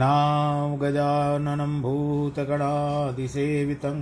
[0.00, 3.98] नागजाननं भूतगणादिसेवितं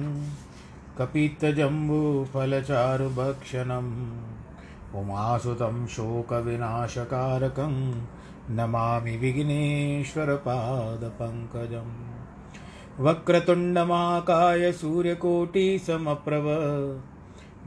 [0.98, 3.90] कपित्तजम्बूफलचारुभक्षणम्
[5.00, 7.74] उमासुतं शोकविनाशकारकं
[8.56, 11.94] नमामि विघ्नेश्वरपादपङ्कजम्
[13.04, 16.46] वक्रतुण्डमाकाय सूर्यकोटिसमप्रभ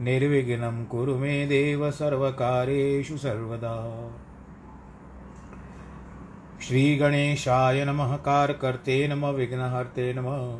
[0.06, 3.74] निर्विघ्नं कुरु मे देव सर्वकार्येषु सर्वदा
[6.62, 10.58] श्रीगणेशाय नमः कारकर्ते नमः विघ्नहर्ते नमः।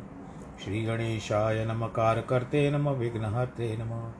[0.63, 4.11] श्रीगणेशाय नमः कारकर्ते नमः विघ्नहर्ते नमः।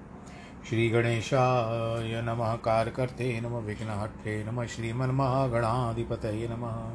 [0.69, 6.89] श्रीगणेशाय नमः कारकर्ते नमः विघ्नहर्ते नमः। श्रीमन्महागणाधिपतये नमः।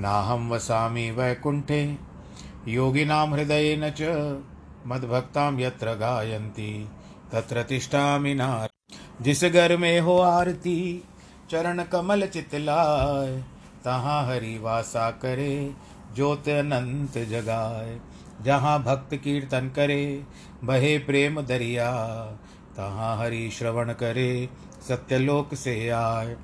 [0.00, 1.96] नाहं वसामि वैकुण्ठे,
[2.68, 4.02] योगिनां हृदयेन च
[4.86, 6.88] मद्भक्तां यत्र गायन्ति,
[7.32, 8.70] तत्र तिष्ठामि नार।
[9.22, 11.04] जिस घर में हो आरती,
[11.50, 13.44] चरण कमल चितलाय।
[13.84, 15.74] तहाँ हरि वासा करे,
[16.14, 18.00] ज्योत अनंत जगाए।
[18.42, 20.24] जहाँ भक्त कीर्तन करे,
[20.64, 21.92] बहे प्रेम दरिया।
[22.76, 24.48] तहाँ हरि श्रवण करे,
[24.88, 26.36] सत्यलोक से आए।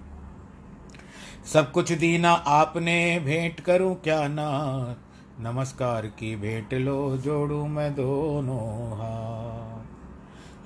[1.53, 4.97] सब कुछ दीना आपने, भेंट करूँ क्या ना
[5.41, 9.67] नमस्कार की भेंट लो, जोड़ू मैं दोनों हाथ।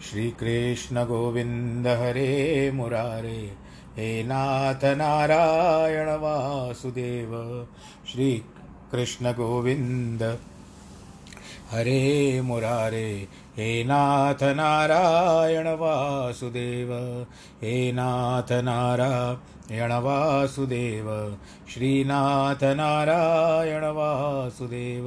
[0.03, 3.60] श्री कृष्ण गोविंद हरे मुरारे।
[3.97, 7.67] हे नाथ नारायण वासुदेव,
[8.13, 8.45] श्री
[8.93, 10.39] कृष्ण गोविंद।
[11.71, 16.93] हरे मुरारे, हे नाथ नारायण वासुदेव,
[17.63, 21.37] हे नाथ नारायण वासुदेव
[21.75, 25.05] श्रीनाथ नारायण वासुदेव।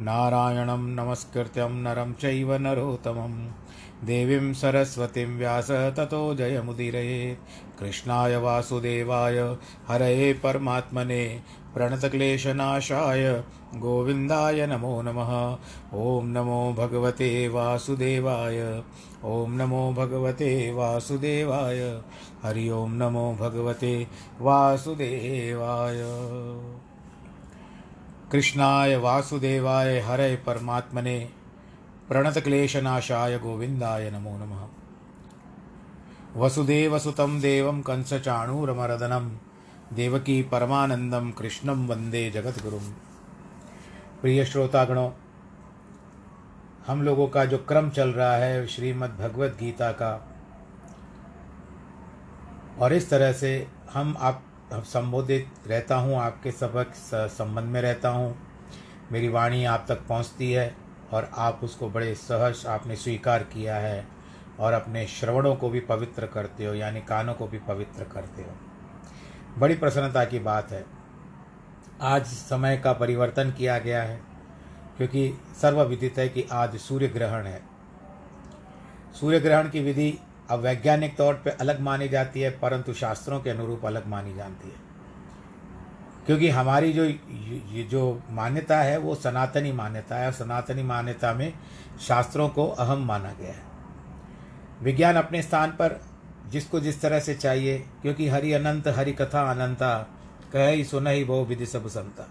[0.00, 3.48] नारायणं नमस्कृत्यं नरं चैव नरोत्तमं
[4.04, 9.38] देवीं सरस्वतीं व्यास ततो जयमुदीरयेत् कृष्णाय वासुदेवाय,
[9.88, 11.40] हरये परमात्मने।
[11.74, 13.42] प्रणतक्लेशनाशाय,
[13.76, 15.58] गोविन्दाय नमो नमः।
[15.98, 18.82] ॐ नमो भगवते वासुदेवाय
[19.24, 22.02] ॐ नमो भगवते वासुदेवाय,
[22.42, 24.06] हरि ओं नमो भगवते
[24.40, 26.02] वासुदेवाय।
[28.32, 31.35] कृष्णाय वासुदेवाय हरे परमात्मने।
[32.08, 34.66] प्रणतक्लेशनाशाय गोविन्दाय नमो नमः।
[36.36, 39.28] वसुदेवसुतं देवं कंसचाणूरमर्दनं,
[39.94, 42.84] देवकी परमानंदम कृष्णम वंदे जगतगुरुम
[44.22, 45.10] प्रिय श्रोतागणों,
[46.86, 50.14] हम लोगों का जो क्रम चल रहा है श्रीमद् भगवत गीता का,
[52.80, 56.92] और इस तरह से हम आप संबोधित रहता हूँ, आपके सबक
[57.30, 58.36] संबंध में रहता हूँ।
[59.12, 64.06] मेरी वाणी आप तक पहुँचती है। और आप उसको बड़े सहज आपने स्वीकार किया है
[64.60, 68.56] और अपने श्रवणों को भी पवित्र करते हो, यानी कानों को भी पवित्र करते हो।
[69.58, 70.84] बड़ी प्रसन्नता की बात है।
[72.00, 74.20] आज समय का परिवर्तन किया गया है,
[74.96, 77.62] क्योंकि सर्वविदित है कि आज सूर्य ग्रहण है।
[79.20, 80.18] सूर्य ग्रहण की विधि
[80.50, 84.68] अब वैज्ञानिक तौर पे अलग मानी जाती है, परंतु शास्त्रों के अनुरूप अलग मानी जाती
[84.68, 84.85] है।
[86.26, 91.52] क्योंकि हमारी जो ये जो मान्यता है, वो सनातनी मान्यता है। और सनातनी मान्यता में
[92.00, 93.62] शास्त्रों को अहम माना गया है।
[94.82, 96.00] विज्ञान अपने स्थान पर
[96.48, 99.98] जिसको जिस तरह से चाहिए, क्योंकि हरि अनंत, हरि कथा अनंता,
[100.52, 102.28] कह ही सुन ही बहु विधि सब संता।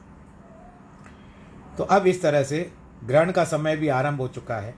[1.78, 2.72] तो अब इस तरह से
[3.04, 4.76] ग्रहण का समय भी आरंभ हो चुका है।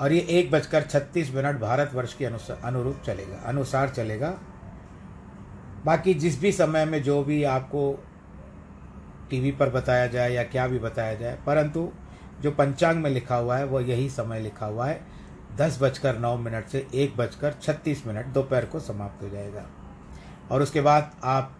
[0.00, 4.38] और ये एक बजकर छत्तीस मिनट भारत वर्ष के अनुसार अनुरूप चलेगा, अनुसार चलेगा।
[5.84, 7.92] बाकी जिस भी समय में जो भी आपको
[9.30, 11.88] टीवी पर बताया जाए या क्या भी बताया जाए, परंतु
[12.40, 15.00] जो पंचांग में लिखा हुआ है, वो यही समय लिखा हुआ है।
[15.56, 19.66] दस बजकर नौ मिनट से एक बजकर छत्तीस मिनट दोपहर को समाप्त हो जाएगा।
[20.50, 21.56] और उसके बाद आप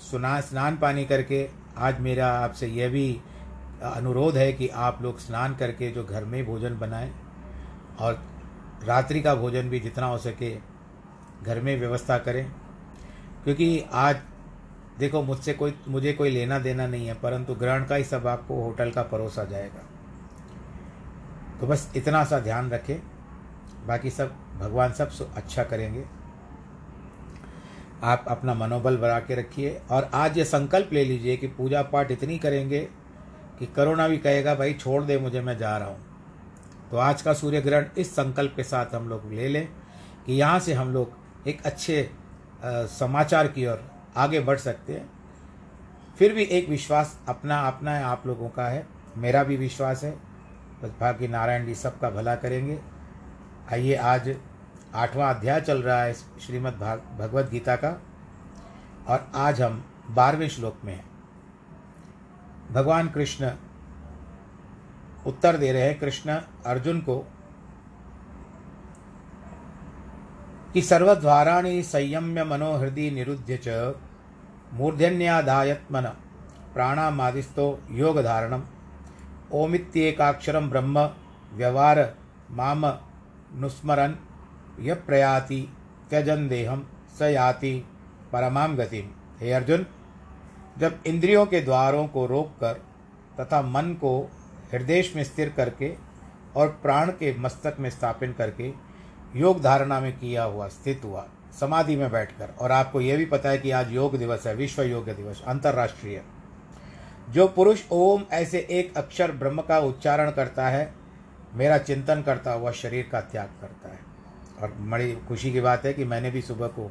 [0.00, 3.20] सुना, स्नान पानी करके, आज मेरा आपसे यह भी
[3.84, 7.12] अनुरोध है कि आप लोग स्नान करके जो घर में भोजन बनाएँ
[8.00, 8.22] और
[8.84, 10.54] रात्रि का भोजन भी जितना हो सके
[11.42, 12.50] घर में व्यवस्था करें।
[13.44, 14.16] क्योंकि आज,
[14.98, 18.62] देखो, मुझसे कोई, मुझे कोई लेना देना नहीं है, परंतु ग्रहण का ही सब आपको
[18.62, 19.84] होटल का परोसा जाएगा।
[21.60, 22.98] तो बस इतना सा ध्यान रखें,
[23.86, 26.04] बाकी सब भगवान सब अच्छा करेंगे।
[28.02, 32.10] आप अपना मनोबल बढ़ा के रखिए, और आज ये संकल्प ले लीजिए कि पूजा पाठ
[32.10, 32.80] इतनी करेंगे
[33.58, 36.06] कि करोना भी कहेगा, भाई, छोड़ दे मुझे, मैं जा रहा हूँ।
[36.90, 39.68] तो आज का सूर्य ग्रहण इस संकल्प के साथ हम लोग ले लें
[40.26, 42.10] कि यहाँ से हम लोग एक अच्छे
[42.64, 45.10] समाचार की ओर आगे बढ़ सकते हैं।
[46.18, 50.10] फिर भी एक विश्वास अपना अपना है, आप लोगों का है। मेरा भी विश्वास है।
[50.82, 52.80] बस भाग्य नारायण जी सबका भला करेंगे।
[53.72, 54.36] आइए, आज
[54.94, 58.02] आठवां अध्याय चल रहा है श्रीमद् भाग, भगवद गीता का।
[59.08, 61.10] और आज हम बारहवें श्लोक में हैं।
[62.72, 63.50] भगवान कृष्ण
[65.26, 67.32] उत्तर दे रहे हैं। कृष्ण अर्जुन को
[70.74, 73.94] कि सर्वद्वाराणि संयम्य मनोहृदय निरुद्य च
[74.74, 76.06] मूर्धन्यादायत्मन
[76.74, 78.62] प्राणामादिस्तो योग धारणम
[79.52, 81.10] ओमित्येकाक्षरम ब्रह्म,
[81.54, 81.98] व्यवहार,
[82.50, 82.86] माम,
[83.54, 84.16] नुस्मरन
[84.80, 85.60] य प्रयाति
[86.10, 86.86] त्यजन देहम
[87.18, 87.72] स याति
[88.32, 89.02] परमाम गति।
[89.40, 89.86] हे अर्जुन,
[90.78, 92.80] जब इंद्रियों के द्वारों को रोककर
[93.40, 94.12] तथा मन को
[94.72, 95.94] हृदय में स्थिर करके
[96.56, 98.70] और प्राण के मस्तक में स्थापित करके
[99.36, 101.28] योग धारणा में किया हुआ, स्थित हुआ,
[101.60, 104.82] समाधि में बैठकर। और आपको यह भी पता है कि आज योग दिवस है, विश्व
[104.82, 106.22] योग दिवस, अंतर्राष्ट्रीय।
[107.30, 110.94] जो पुरुष ओम ऐसे एक अक्षर ब्रह्म का उच्चारण करता है,
[111.54, 113.98] मेरा चिंतन करता हुआ शरीर का त्याग करता है।
[114.62, 116.90] और बड़ी खुशी की बात है कि मैंने भी सुबह को,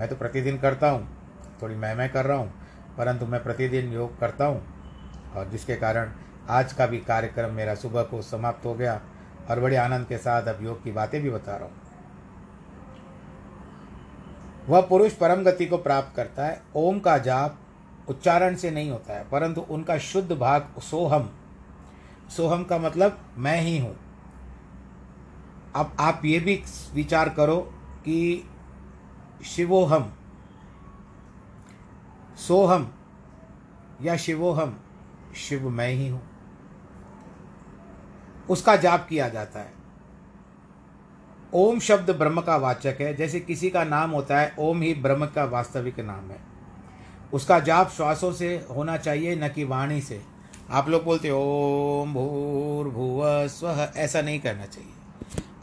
[0.00, 1.08] मैं तो प्रतिदिन करता हूँ,
[1.62, 2.52] थोड़ी मैं मैं कर रहा हूँ,
[2.98, 4.66] परंतु मैं प्रतिदिन योग करता हूँ।
[5.36, 6.12] और जिसके कारण
[6.48, 9.00] आज का भी कार्यक्रम मेरा सुबह को समाप्त हो गया।
[9.50, 11.86] और बड़े आनंद के साथ अब योग की बातें भी बता रहा हूँ।
[14.68, 17.58] वह पुरुष परम गति को प्राप्त करता है, ओम का जाप
[18.08, 21.28] उच्चारण से नहीं होता है, परंतु उनका शुद्ध भाग सोहम।
[22.36, 23.96] सोहम का मतलब मैं ही हूँ।
[25.76, 26.62] अब आप ये भी
[26.94, 27.56] विचार करो
[28.04, 28.44] कि
[29.46, 30.12] शिवोहम,
[32.38, 32.88] सोहम
[34.02, 34.76] या शिवोहम,
[35.38, 36.20] शिव मैं ही हूँ।
[38.50, 39.72] उसका जाप किया जाता है।
[41.54, 45.26] ओम शब्द ब्रह्म का वाचक है। जैसे किसी का नाम होता है, ओम ही ब्रह्म
[45.26, 46.38] का वास्तविक नाम है।
[47.32, 50.22] उसका जाप श्वासों से होना चाहिए, न कि वाणी से।
[50.70, 54.90] आप लोग बोलते, ओम भूर भुव स्व, ऐसा नहीं करना चाहिए।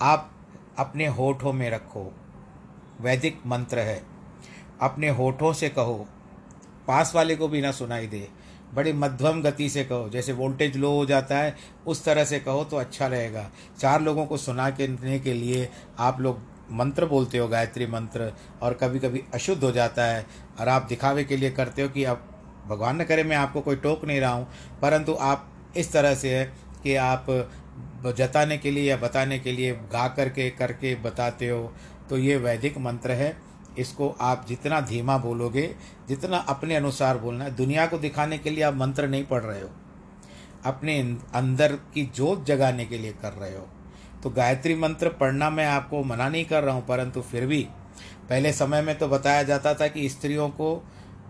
[0.01, 0.31] आप
[0.77, 2.15] अपने होठों में रखो।
[3.01, 4.03] वैदिक मंत्र है।
[4.81, 6.05] अपने होठों से कहो।
[6.87, 8.29] पास वाले को भी ना सुनाई दे।
[8.75, 11.55] बड़ी मध्यम गति से कहो, जैसे वोल्टेज लो हो जाता है,
[11.87, 13.49] उस तरह से कहो तो अच्छा रहेगा।
[13.79, 15.69] चार लोगों को सुना के के लिए
[15.99, 16.39] आप लोग
[16.71, 18.31] मंत्र बोलते हो, गायत्री मंत्र,
[18.61, 20.25] और कभी कभी अशुद्ध हो जाता है,
[20.59, 22.23] और आप दिखावे के लिए करते हो कि अब
[22.67, 24.47] भगवान न करे मैं आपको कोई टोक नहीं रहा हूँ,
[24.81, 26.45] परंतु आप इस तरह से है
[26.83, 27.25] कि आप
[28.17, 31.73] जताने के लिए या बताने के लिए गा करके करके बताते हो
[32.09, 33.35] तो ये वैदिक मंत्र है।
[33.77, 35.67] इसको आप जितना धीमा बोलोगे,
[36.07, 39.61] जितना अपने अनुसार बोलना है। दुनिया को दिखाने के लिए आप मंत्र नहीं पढ़ रहे
[39.61, 39.69] हो।
[40.65, 40.99] अपने
[41.35, 43.67] अंदर की जोत जगाने के लिए कर रहे हो।
[44.23, 47.61] तो गायत्री मंत्र पढ़ना मैं आपको मना नहीं कर रहा हूँ, परंतु फिर भी
[48.29, 50.75] पहले समय में तो बताया जाता था कि स्त्रियों को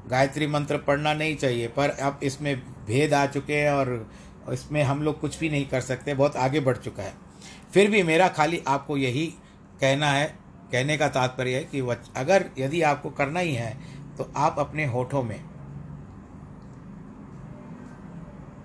[0.08, 2.56] गायत्री मंत्र पढ़ना नहीं चाहिए, पर अब इसमें
[2.88, 4.10] भेद आ चुके हैं और
[4.54, 7.14] इसमें हम लोग कुछ भी नहीं कर सकते, बहुत आगे बढ़ चुका है।
[7.74, 9.26] फिर भी मेरा खाली आपको यही
[9.82, 10.34] कहना है
[10.72, 11.80] कहने का तात्पर्य है कि
[12.18, 13.78] अगर यदि आपको करना ही है
[14.18, 15.40] तो आप अपने होठों में,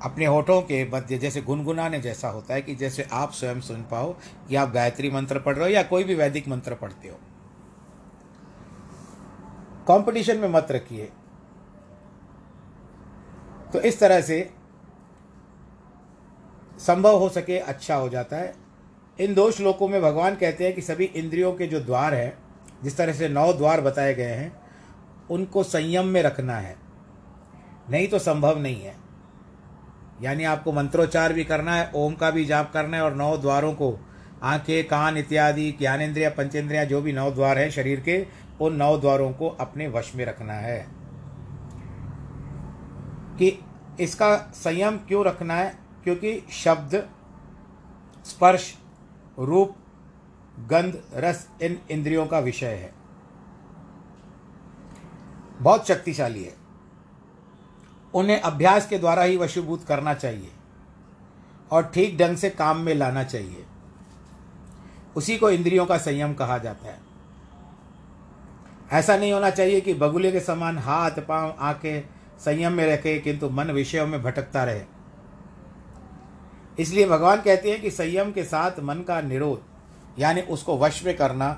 [0.02, 4.12] अपने होठों के मध्य, जैसे गुनगुनाने जैसा होता है कि जैसे आप स्वयं सुन पाओ
[4.48, 7.18] कि आप गायत्री मंत्र पढ़ रहे हो या कोई भी वैदिक मंत्र पढ़ते हो।
[9.88, 11.10] कंपटीशन में मत रखिए।
[13.72, 14.38] तो इस तरह से
[16.78, 18.54] संभव हो सके अच्छा हो जाता है।
[19.20, 22.38] इन दो श्लोकों में भगवान कहते हैं कि सभी इंद्रियों के जो द्वार हैं,
[22.84, 24.60] जिस तरह से नौ द्वार बताए गए हैं,
[25.30, 26.76] उनको संयम में रखना है।
[27.90, 28.94] नहीं तो संभव नहीं है।
[30.22, 33.72] यानी आपको मंत्रोच्चार भी करना है, ओम का भी जाप करना है और नौ द्वारों
[33.72, 33.98] को,
[34.42, 38.26] आँखें, कान इत्यादि, ज्ञानेन्द्रिया पंचेंद्रिया जो भी नौ द्वार है शरीर के,
[38.60, 40.86] उन नौ द्वारों को अपने वश में रखना है।
[43.38, 43.64] कि
[44.00, 45.78] इसका संयम क्यों रखना है?
[46.04, 47.10] क्योंकि शब्द,
[48.24, 48.79] स्पर्श
[49.38, 49.76] रूप,
[50.58, 52.94] गंध, रस इन इंद्रियों का विषय है।
[55.60, 56.54] बहुत शक्तिशाली है।
[58.14, 60.50] उन्हें अभ्यास के द्वारा ही वशीभूत करना चाहिए
[61.70, 63.66] और ठीक ढंग से काम में लाना चाहिए।
[65.16, 67.00] उसी को इंद्रियों का संयम कहा जाता है।
[68.92, 72.08] ऐसा नहीं होना चाहिए कि बगुले के समान हाथ, पाँव, आँखें
[72.40, 74.84] संयम में रखे, किंतु मन विषयों में भटकता रहे।
[76.80, 81.16] इसलिए भगवान कहते हैं कि संयम के साथ मन का निरोध यानी उसको वश में
[81.16, 81.48] करना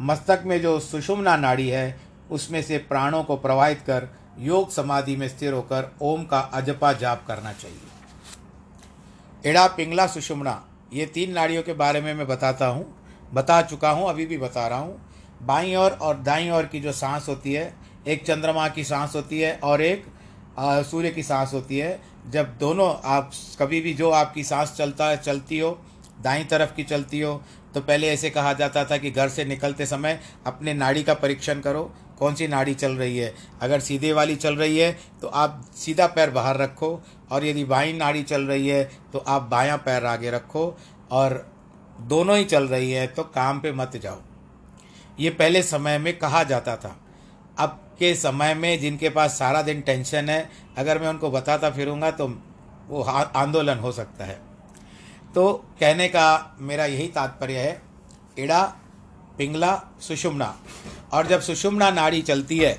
[0.00, 4.08] मस्तक में जो सुषुम्ना नाड़ी है उसमें से प्राणों को प्रवाहित कर
[4.40, 11.06] योग समाधि में स्थिर होकर ओम का अजपा जाप करना चाहिए। एड़ा पिंगला सुषुम्ना ये
[11.06, 12.86] तीन नाड़ियों के बारे में मैं बताता हूँ
[13.34, 15.00] बता चुका हूँ अभी भी बता रहा हूँ।
[15.42, 17.74] बाई और, और दाई ओर की जो सांस होती है
[18.06, 20.04] एक चंद्रमा की सांस होती है और एक
[20.58, 23.30] सूर्य की सांस होती है। जब दोनों आप,
[23.60, 25.70] कभी भी जो आपकी सांस चलता है, चलती हो,
[26.22, 27.40] दाई तरफ़ की चलती हो
[27.74, 31.60] तो पहले ऐसे कहा जाता था कि घर से निकलते समय अपने नाड़ी का परीक्षण
[31.60, 31.82] करो,
[32.18, 34.92] कौन सी नाड़ी चल रही है। अगर सीधे वाली चल रही है
[35.22, 37.00] तो आप सीधा पैर बाहर रखो,
[37.32, 40.76] और यदि बाई नाड़ी चल रही है तो आप बायां पैर आगे रखो,
[41.10, 41.46] और
[42.00, 44.20] दोनों ही चल रही है तो काम पे मत जाओ।
[45.18, 46.96] ये पहले समय में कहा जाता था।
[47.58, 52.10] अब के समय में जिनके पास सारा दिन टेंशन है, अगर मैं उनको बताता फिरूँगा
[52.10, 52.26] तो
[52.88, 54.40] वो आंदोलन हो सकता है।
[55.34, 57.82] तो कहने का मेरा यही तात्पर्य है,
[58.38, 58.62] इड़ा,
[59.38, 60.54] पिंगला, सुषुम्ना।
[61.12, 62.72] और जब सुषुम्ना नाड़ी चलती है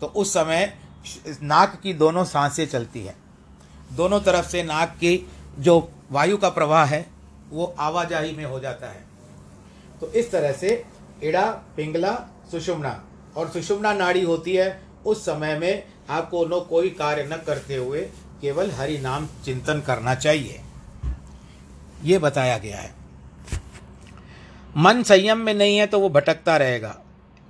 [0.00, 0.72] तो उस समय
[1.42, 3.16] नाक की दोनों साँसें चलती हैं।
[3.92, 7.06] दोनों तरफ़ से नाक की जो वायु का प्रवाह है,
[7.50, 9.04] वो आवाजाही में हो जाता है।
[10.00, 10.84] तो इस तरह से
[11.22, 11.44] इड़ा,
[11.76, 12.12] पिंगला,
[12.50, 13.00] सुषुम्ना।
[13.40, 18.00] और सुषुम्ना नाड़ी होती है, उस समय में आपको नो कोई कार्य न करते हुए
[18.40, 20.60] केवल हरि नाम चिंतन करना चाहिए।
[22.04, 22.94] ये बताया गया है।
[24.76, 26.96] मन संयम में नहीं है तो वो भटकता रहेगा।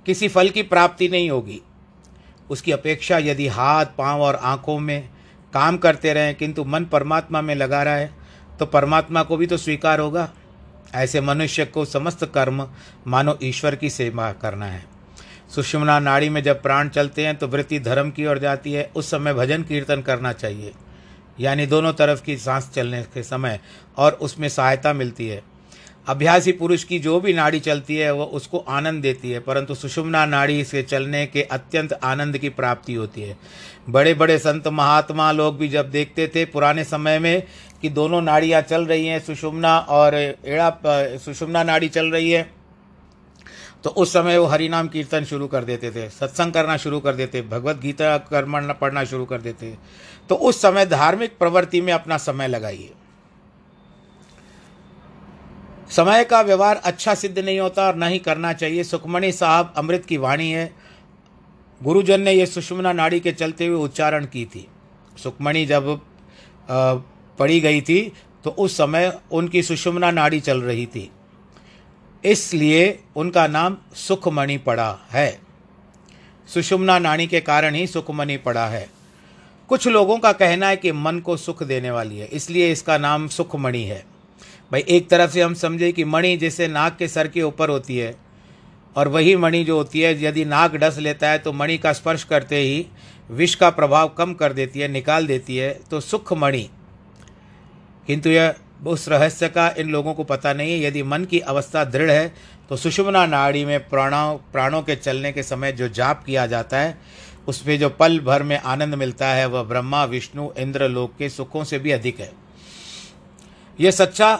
[0.05, 1.61] किसी फल की प्राप्ति नहीं होगी।
[2.49, 5.09] उसकी अपेक्षा यदि हाथ, पाँव और आँखों में
[5.53, 8.11] काम करते रहें, किंतु मन परमात्मा में लगा रहा है
[8.59, 10.29] तो परमात्मा को भी तो स्वीकार होगा।
[10.95, 12.67] ऐसे मनुष्य को समस्त कर्म
[13.07, 14.90] मानो ईश्वर की सेवा करना है।
[15.55, 19.09] सुषमना नाड़ी में जब प्राण चलते हैं तो वृत्ति धर्म की ओर जाती है। उस
[19.11, 20.71] समय भजन कीर्तन करना चाहिए।
[21.39, 23.59] यानी दोनों तरफ़ की सांस चलने के समय
[23.97, 25.41] और उसमें सहायता मिलती है।
[26.07, 30.25] अभ्यासी पुरुष की जो भी नाड़ी चलती है वह उसको आनंद देती है। परंतु सुषुम्ना
[30.25, 33.37] नाड़ी से चलने के अत्यंत आनंद की प्राप्ति होती है।
[33.89, 37.43] बड़े बड़े संत महात्मा लोग भी जब देखते थे पुराने समय में
[37.81, 40.77] कि दोनों नाड़ियाँ चल रही हैं, सुषुम्ना और एड़ा,
[41.17, 42.60] सुषुम्ना नाड़ी चल रही है
[43.83, 47.41] तो उस समय वो हरिनाम कीर्तन शुरू कर देते थे, सत्संग करना शुरू कर देते,
[47.41, 49.77] भगवत गीता कर्म पढ़ना शुरू कर देते।
[50.29, 52.91] तो उस समय धार्मिक प्रवृत्ति में अपना समय लगाइए।
[55.91, 60.17] समय का व्यवहार अच्छा सिद्ध नहीं होता और नहीं करना चाहिए। सुखमणि साहब अमृत की
[60.17, 60.71] वाणी है।
[61.81, 64.67] गुरुजन ने यह सुषमना नाड़ी के चलते हुए उच्चारण की थी।
[65.17, 65.99] सुखमणि जब
[67.39, 68.01] पड़ी गई थी
[68.43, 71.09] तो उस समय उनकी सुषमना नाड़ी चल रही थी।
[72.23, 75.39] इसलिए उनका नाम सुखमणि पड़ा है।
[76.49, 78.89] सुषुम्ना नाड़ी के कारण ही सुखमणि पड़ा है।
[79.69, 83.27] कुछ लोगों का कहना है कि मन को सुख देने वाली है, इसलिए इसका नाम
[83.27, 84.03] सुखमणि है।
[84.71, 87.97] भाई, एक तरफ़ से हम समझे कि मणि जैसे नाक के सर के ऊपर होती
[87.97, 88.15] है,
[88.95, 92.23] और वही मणि जो होती है, यदि नाक डस लेता है तो मणि का स्पर्श
[92.23, 92.85] करते ही
[93.29, 96.69] विष का प्रभाव कम कर देती है, निकाल देती है तो सुख मणि
[98.07, 101.83] किंतु यह उस रहस्य का इन लोगों को पता नहीं है। यदि मन की अवस्था
[101.85, 102.33] दृढ़ है
[102.69, 106.97] तो सुषुमना नाड़ी में प्राणों प्राणों के चलने के समय जो जाप किया जाता है,
[107.47, 111.63] उसमें जो पल भर में आनंद मिलता है, वह ब्रह्मा, विष्णु, इंद्र, लोक के सुखों
[111.63, 112.31] से भी अधिक है।
[113.79, 114.33] यह सच्चा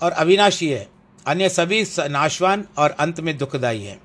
[0.00, 0.88] और अविनाशी है।
[1.26, 3.98] अन्य सभी नाशवान और अंत में दुखदायी है।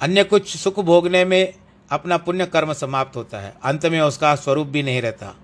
[0.00, 1.54] अन्य कुछ सुख भोगने में
[1.90, 5.34] अपना पुण्य कर्म समाप्त होता है। अंत में उसका स्वरूप भी नहीं रहता।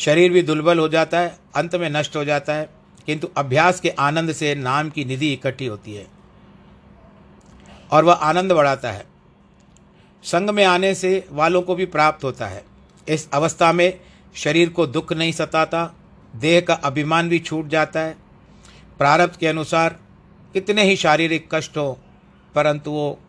[0.00, 2.70] शरीर भी दुर्बल हो जाता है, अंत में नष्ट हो जाता है,
[3.06, 6.06] किंतु अभ्यास के आनंद से नाम की निधि इकट्ठी होती है।
[7.90, 9.06] और वह आनंद बढ़ाता है।
[10.22, 12.64] संग में आने से वालों को भी प्राप्त होता है।
[13.08, 14.00] इस अवस्था में
[14.34, 15.94] शरीर को दुख नहीं सताता,
[16.36, 18.16] देह का अभिमान भी छूट जाता है।
[18.98, 19.98] प्रारब्ध के अनुसार
[20.52, 21.98] कितने ही शारीरिक कष्ट हो,
[22.54, 23.20] परंतु वो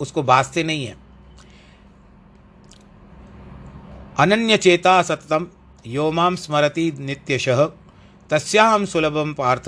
[0.00, 0.96] उसको बाजते नहीं है।
[4.18, 5.46] अनन्य चेता सततम
[5.84, 7.64] यो माम स्मरति नित्यशः
[8.30, 9.64] तस्याहम सुलभम पार्थ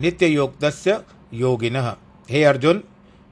[0.00, 0.98] नित्य योगदस्य
[1.34, 1.76] योगिन।
[2.28, 2.82] हे अर्जुन,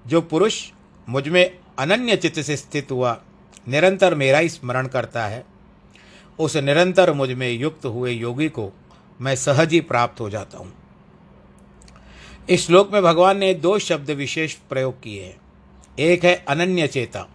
[0.04, 0.60] जो पुरुष
[1.08, 3.16] मुझमें अनन्य चित्त से स्थित हुआ,
[3.68, 5.44] निरंतर मेरा ही स्मरण करता है।
[6.38, 8.70] उस निरंतर मुझमें युक्त हुए योगी को
[9.20, 10.72] मैं सहज ही प्राप्त हो जाता हूँ।
[12.48, 15.36] इस श्लोक में भगवान ने दो शब्द विशेष प्रयोग किए हैं।
[15.98, 17.26] एक है अनन्य चेता,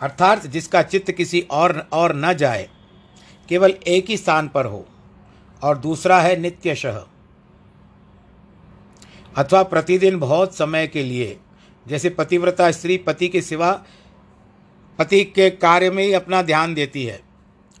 [0.00, 2.68] अर्थात जिसका चित्त किसी और और न जाए
[3.50, 4.86] केवल एक ही स्थान पर हो,
[5.62, 7.04] और दूसरा है नित्यशः।
[9.36, 11.36] अथवा प्रतिदिन बहुत समय के लिए,
[11.86, 13.72] जैसे पतिव्रता स्त्री पति के सिवा
[14.98, 17.20] पति के कार्य में ही अपना ध्यान देती है।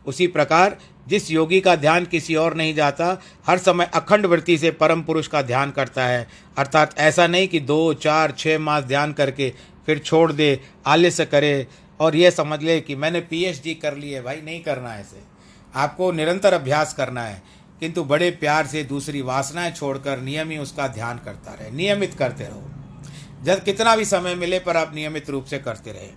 [0.06, 0.76] उसी प्रकार
[1.08, 5.26] जिस योगी का ध्यान किसी और नहीं जाता, हर समय अखंड वृत्ति से परम पुरुष
[5.26, 6.26] का ध्यान करता है।
[6.58, 9.52] अर्थात ऐसा नहीं कि दो, चार छः मास ध्यान करके
[9.86, 11.66] फिर छोड़ दे, आलस्य करे,
[12.00, 15.29] और यह समझ ले कि मैंने पीएचडी कर ली है, भाई नहीं करना ऐसे
[15.74, 17.42] आपको निरंतर अभ्यास करना है,
[17.80, 22.44] किंतु बड़े प्यार से दूसरी वासनाएँ छोड़कर नियम ही उसका ध्यान करता रहे, नियमित करते
[22.44, 22.62] रहो।
[23.44, 26.08] जब कितना भी समय मिले पर आप नियमित रूप से करते रहे।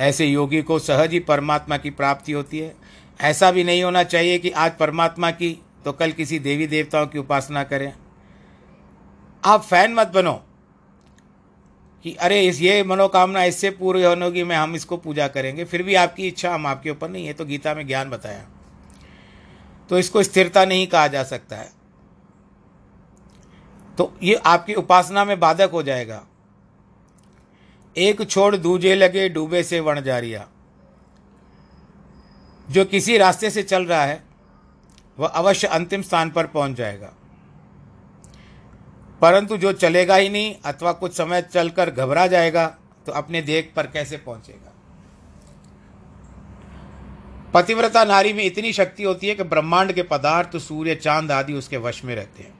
[0.00, 2.74] ऐसे योगी को सहज ही परमात्मा की प्राप्ति होती है।
[3.20, 5.50] ऐसा भी नहीं होना चाहिए कि आज परमात्मा की
[5.84, 7.92] तो कल किसी देवी देवताओं की उपासना करें।
[9.42, 10.32] आप फ़ैन मत बनो
[12.04, 15.94] कि अरे इस ये मनोकामना इससे पूरी होगी, मैं हम इसको पूजा करेंगे, फिर भी
[15.94, 18.46] आपकी इच्छा हम आपके ऊपर नहीं है। तो गीता में ज्ञान बताया।
[19.90, 21.72] तो इसको स्थिरता नहीं कहा जा सकता है।
[23.98, 26.22] तो ये आपकी उपासना में बाधक हो जाएगा।
[27.96, 30.46] एक छोड़ दूजे लगे डूबे से वण जारिया
[32.68, 34.22] जो किसी रास्ते से चल रहा है,
[35.18, 37.12] वह अवश्य अंतिम स्थान पर पहुँच जाएगा।
[39.22, 42.66] परंतु जो चलेगा ही नहीं अथवा कुछ समय चलकर घबरा जाएगा
[43.06, 44.73] तो अपने देख पर कैसे पहुंचेगा?
[47.54, 51.76] पतिव्रता नारी में इतनी शक्ति होती है कि ब्रह्मांड के पदार्थ, सूर्य, चाँद आदि उसके
[51.76, 52.54] वश में रहते हैं।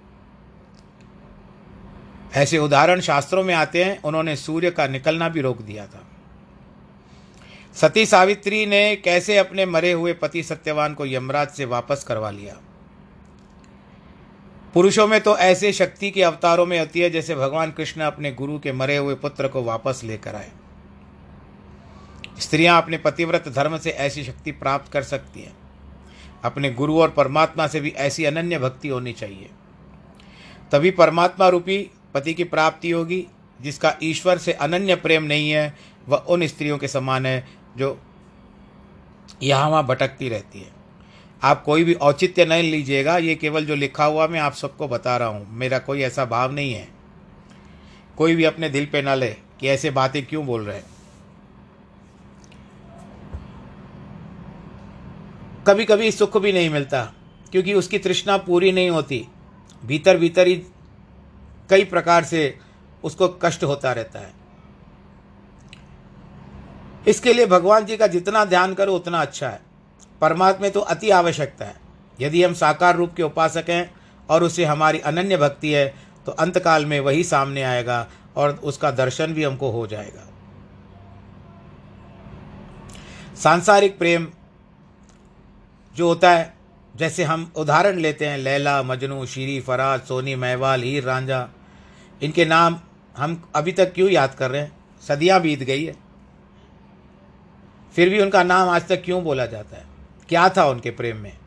[2.35, 6.07] ऐसे उदाहरण शास्त्रों में आते हैं, उन्होंने सूर्य का निकलना भी रोक दिया था।
[7.75, 12.57] सती सावित्री ने कैसे अपने मरे हुए पति सत्यवान को यमराज से वापस करवा लिया?
[14.75, 18.59] पुरुषों में तो ऐसे शक्ति के अवतारों में होती है जैसे भगवान कृष्ण अपने गुरु
[18.59, 20.51] के मरे हुए पुत्र को वापस लेकर आए।
[22.41, 25.57] स्त्रियाँ अपने पतिव्रत धर्म से ऐसी शक्ति प्राप्त कर सकती हैं।
[26.45, 29.51] अपने गुरु और परमात्मा से भी ऐसी अनन्य भक्ति होनी चाहिए।
[30.73, 33.27] तभी परमात्मा रूपी पति की प्राप्ति होगी,
[33.63, 35.75] जिसका ईश्वर से अनन्य प्रेम नहीं है,
[36.09, 38.01] वह उन स्त्रियों के समान है, जो
[39.43, 40.73] यहाँ वहाँ भटकती रहती है।
[41.43, 45.17] आप कोई भी औचित्य नहीं लीजिएगा, ये केवल जो लिखा हुआ मैं आप सबको बता
[45.17, 46.89] रहा हूँ, मेरा कोई ऐसा भाव नहीं है।
[48.17, 50.94] कोई भी अपने दिल पे ना ले कि ऐसे बातें क्यों बोल रहे हैं।
[55.67, 57.03] कभी कभी सुख भी नहीं मिलता,
[57.53, 59.27] क्योंकि उसकी तृष्णा पूरी नहीं होती।
[59.83, 60.55] भीतर भीतर ही
[61.71, 62.59] कई प्रकार से
[63.05, 64.33] उसको कष्ट होता रहता है।
[67.09, 69.61] इसके लिए भगवान जी का जितना ध्यान करो, उतना अच्छा है।
[70.21, 71.75] परमात्मा तो अति आवश्यकता है।
[72.19, 73.91] यदि हम साकार रूप के उपासक हैं
[74.29, 75.87] और उसे हमारी अनन्य भक्ति है
[76.27, 80.29] तो अंतकाल में वही सामने आएगा और उसका दर्शन भी हमको हो जाएगा।
[83.35, 84.27] सांसारिक प्रेम
[85.97, 86.55] जो होता है,
[86.97, 91.49] जैसे हम उदाहरण लेते हैं, लैला, मजनू, शीरी, फराज, सोनी महवाल हीर, रांझा।
[92.23, 92.81] इनके नाम
[93.17, 94.73] हम अभी तक क्यों याद कर रहे हैं?
[95.09, 95.95] सदियाँ बीत गई है।
[97.97, 99.85] फिर भी उनका नाम आज तक क्यों बोला जाता है?
[100.29, 101.39] क्या था उनके प्रेम में?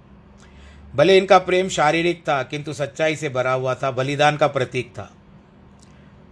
[0.96, 5.14] भले इनका प्रेम शारीरिक था, किंतु सच्चाई से भरा हुआ था, बलिदान का प्रतीक था।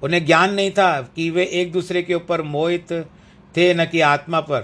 [0.03, 2.91] उन्हें ज्ञान नहीं था कि वे एक दूसरे के ऊपर मोहित
[3.57, 4.61] थे, न कि आत्मा पर।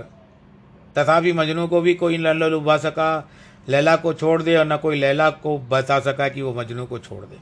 [0.98, 3.30] तथापि मजनू को भी कोई लल्लो लुभा सका
[3.68, 7.00] लैला को छोड़ दे और न कोई लैला को बता सका कि वो मजनू को
[7.00, 7.38] छोड़ दे।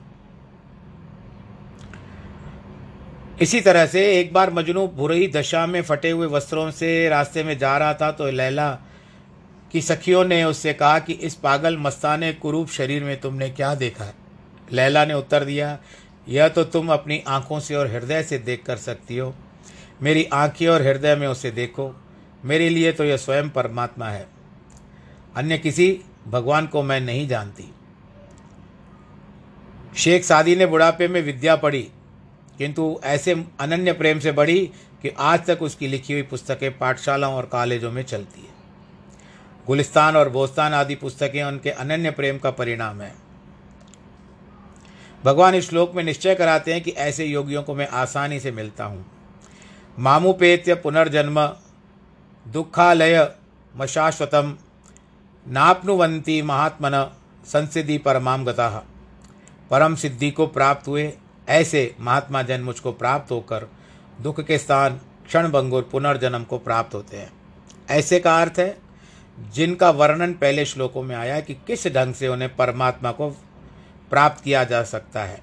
[3.41, 7.58] इसी तरह से एक बार मजनू बुरी दशा में फटे हुए वस्त्रों से रास्ते में
[7.58, 8.71] जा रहा था तो लैला
[9.71, 14.03] की सखियों ने उससे कहा कि इस पागल मस्ताने कुरूप शरीर में तुमने क्या देखा
[14.03, 14.13] है?
[14.71, 15.77] लैला ने उत्तर दिया,
[16.29, 19.34] यह तो तुम अपनी आँखों से और हृदय से देख कर सकती हो।
[20.01, 21.93] मेरी आँखें और हृदय में उसे देखो,
[22.45, 24.27] मेरे लिए तो यह स्वयं परमात्मा है।
[25.36, 27.71] अन्य किसी भगवान को मैं नहीं जानती।
[29.95, 31.82] शेख सादी ने बुढ़ापे में विद्या पढ़ी,
[32.60, 34.60] किंतु ऐसे अनन्य प्रेम से बढ़ी
[35.01, 38.58] कि आज तक उसकी लिखी हुई पुस्तकें पाठशालाओं और कॉलेजों में चलती है।
[39.67, 43.13] गुलिस्तान और बोस्तान आदि पुस्तकें उनके अनन्य प्रेम का परिणाम है।
[45.23, 48.86] भगवान इस श्लोक में निश्चय कराते हैं कि ऐसे योगियों को मैं आसानी से मिलता
[48.86, 49.05] हूँ।
[49.97, 51.45] मामुपेत्य पुनर्जन्म,
[52.45, 53.32] दुखालय
[53.73, 54.55] मशाश्वतम
[55.49, 58.85] नापनुवंती महात्मन संसिद्धि परमाम गता।
[59.71, 61.13] परम सिद्धि को प्राप्त हुए,
[61.49, 63.67] ऐसे महात्मा जन मुझको प्राप्त होकर
[64.21, 67.33] दुख के स्थान, क्षण भंगुर पुनर्जन्म को प्राप्त होते हैं।
[67.89, 68.79] ऐसे का अर्थ है,
[69.39, 73.29] जिनका वर्णन पहले श्लोकों में आया कि किस ढंग से उन्हें परमात्मा को
[74.09, 75.41] प्राप्त किया जा सकता है।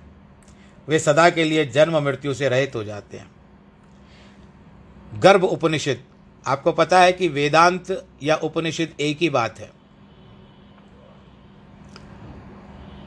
[0.89, 3.31] वे सदा के लिए जन्म मृत्यु से रहित हो जाते हैं।
[5.21, 5.99] गर्भ उपनिषद।
[6.47, 9.76] आपको पता है कि वेदांत या उपनिषद एक ही बात है।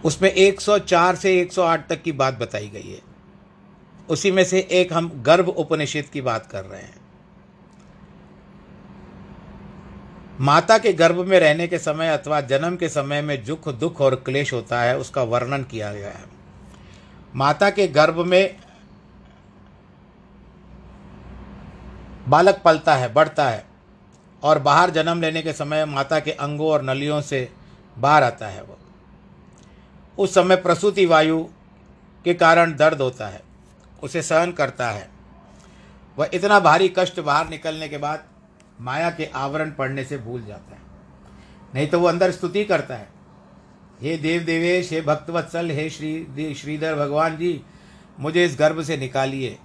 [0.06, 3.02] उसमें 104 से 108 तक की बात बताई गई है।
[4.10, 7.00] उसी में से एक हम गर्भ उपनिषद की बात कर रहे हैं।
[10.42, 14.16] माता के गर्भ में रहने के समय अथवा जन्म के समय में दुख दुख और
[14.16, 16.26] क्लेश होता है, उसका वर्णन किया गया है।
[17.36, 18.56] माता के गर्भ में
[22.28, 23.66] बालक पलता है, बढ़ता है
[24.44, 27.50] और बाहर जन्म लेने के समय माता के अंगों और नलियों से
[27.98, 28.79] बाहर आता है वो।
[30.20, 31.44] उस समय प्रसूति वायु
[32.26, 33.42] के कारण दर्द होता है,
[34.04, 35.10] उसे सहन करता है।
[36.18, 38.24] वह इतना भारी कष्ट बाहर निकलने के बाद
[38.82, 40.82] माया के आवरण पड़ने से भूल जाता है।
[41.76, 43.08] नहीं तो वो अंदर स्तुति करता है।
[44.02, 47.62] हे देव देवेश हे भक्तवत्सल, हे श्री, श्रीधर भगवान जी,
[48.20, 49.58] मुझे इस गर्भ से निकालिए।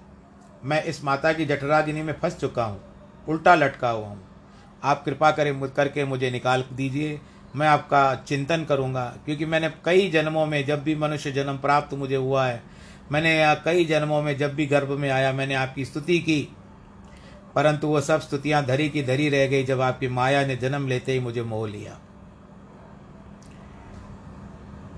[0.63, 2.81] मैं इस माता की जठराग्नि में फंस चुका हूँ,
[3.27, 4.23] उल्टा लटका हुआ हूँ।
[4.83, 7.19] आप कृपा करें करके मुझे निकाल दीजिए।
[7.55, 12.15] मैं आपका चिंतन करूँगा, क्योंकि मैंने कई जन्मों में जब भी मनुष्य जन्म प्राप्त मुझे
[12.15, 12.61] हुआ है,
[13.11, 13.33] मैंने
[13.65, 16.41] कई जन्मों में जब भी गर्भ में आया, मैंने आपकी स्तुति की,
[17.55, 21.11] परंतु वो सब स्तुतियाँ धरी की धरी रह गई जब आपकी माया ने जन्म लेते
[21.11, 21.97] ही मुझे मोह लिया।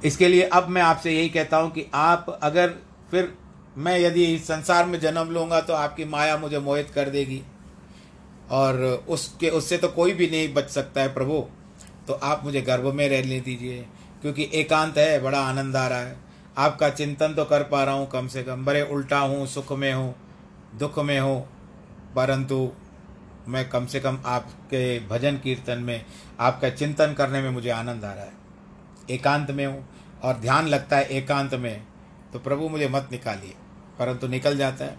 [0.06, 2.74] इसके लिए अब मैं आपसे यही कहता हूँ कि आप अगर
[3.12, 3.32] फिर
[3.78, 7.42] मैं यदि इस संसार में जन्म लूँगा तो आपकी माया मुझे मोहित कर देगी,
[8.52, 11.44] और उसके, उससे तो कोई भी नहीं बच सकता है प्रभु।
[12.08, 13.86] तो आप मुझे गर्भ में रहने दीजिए,
[14.22, 16.16] क्योंकि एकांत है, बड़ा आनंद आ रहा है।
[16.58, 19.94] आपका चिंतन तो कर पा रहा हूँ कम से कम, बड़े उल्टा हूँ, सुख में
[19.94, 20.16] हूँ,
[20.76, 21.42] दुख में हूँ,
[22.16, 22.70] परंतु
[23.48, 26.06] मैं कम से कम आपके भजन कीर्तन में,
[26.40, 28.34] आपका चिंतन करने में मुझे आनंद आ रहा है।
[29.10, 29.88] एकांत में हूँ,
[30.24, 31.86] और ध्यान लगता है एकांत में
[32.34, 33.54] तो प्रभु मुझे मत निकालिए,
[34.00, 34.98] परंतु निकल जाता है।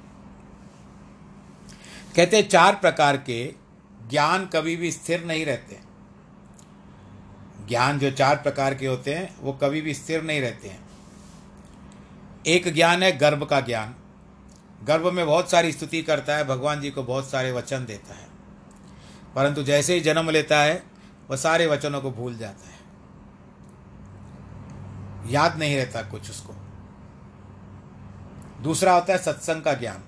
[2.16, 3.44] कहते चार प्रकार के
[4.10, 5.78] ज्ञान कभी भी स्थिर नहीं रहते।
[7.68, 10.88] ज्ञान जो चार प्रकार के होते हैं, वो कभी भी स्थिर नहीं रहते हैं।
[12.46, 13.94] एक ज्ञान है गर्भ का ज्ञान।
[14.84, 18.26] गर्भ में बहुत सारी स्तुति करता है, भगवान जी को बहुत सारे वचन देता है।
[19.34, 20.82] परंतु जैसे ही जन्म लेता है
[21.30, 22.78] वह सारे वचनों को भूल जाता है।
[25.32, 26.54] याद नहीं रहता कुछ उसको।
[28.62, 30.04] दूसरा होता है सत्संग का ज्ञान।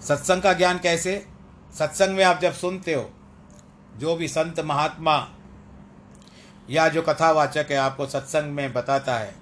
[0.00, 1.26] सत्संग का ज्ञान कैसे?
[1.78, 3.12] सत्संग में आप जब सुनते हो
[3.98, 5.16] जो भी संत महात्मा
[6.70, 9.34] या जो कथावाचक है, आपको सत्संग में बताता है,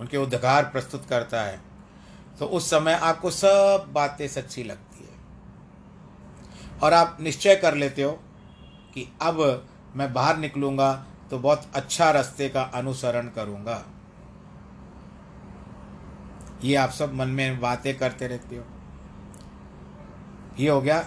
[0.00, 1.60] उनके उद्गार प्रस्तुत करता है
[2.38, 5.14] तो उस समय आपको सब बातें सच्ची लगती है।
[6.80, 8.10] और आप निश्चय कर लेते हो
[8.94, 10.92] कि अब मैं बाहर निकलूँगा
[11.30, 13.84] तो बहुत अच्छा रास्ते का अनुसरण करूँगा।
[16.64, 18.64] ये आप सब मन में बातें करते रहते हो।
[20.58, 21.02] ये हो गया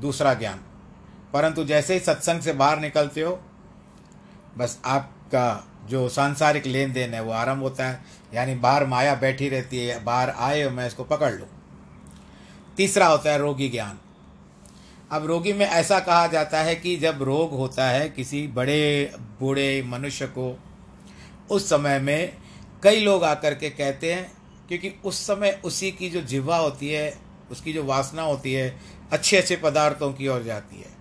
[0.00, 0.60] दूसरा ज्ञान।
[1.34, 3.40] परंतु जैसे ही सत्संग से बाहर निकलते हो,
[4.58, 9.48] बस आपका जो सांसारिक लेन देन है वो आरंभ होता है। यानी बाहर माया बैठी
[9.48, 11.48] रहती है, बाहर आए हो, मैं इसको पकड़ लूँ।
[12.76, 13.98] तीसरा होता है रोगी ज्ञान।
[15.10, 19.82] अब रोगी में ऐसा कहा जाता है कि जब रोग होता है किसी बड़े, बूढ़े
[19.82, 20.58] मनुष्य को,
[21.50, 22.36] उस समय में
[22.82, 24.32] कई लोग आकर के कहते हैं,
[24.68, 27.18] क्योंकि उस समय उसी की जो जिवा होती है,
[27.50, 28.80] उसकी जो वासना होती है
[29.12, 30.93] अच्छे अच्छे पदार्थों की ओर जाती है।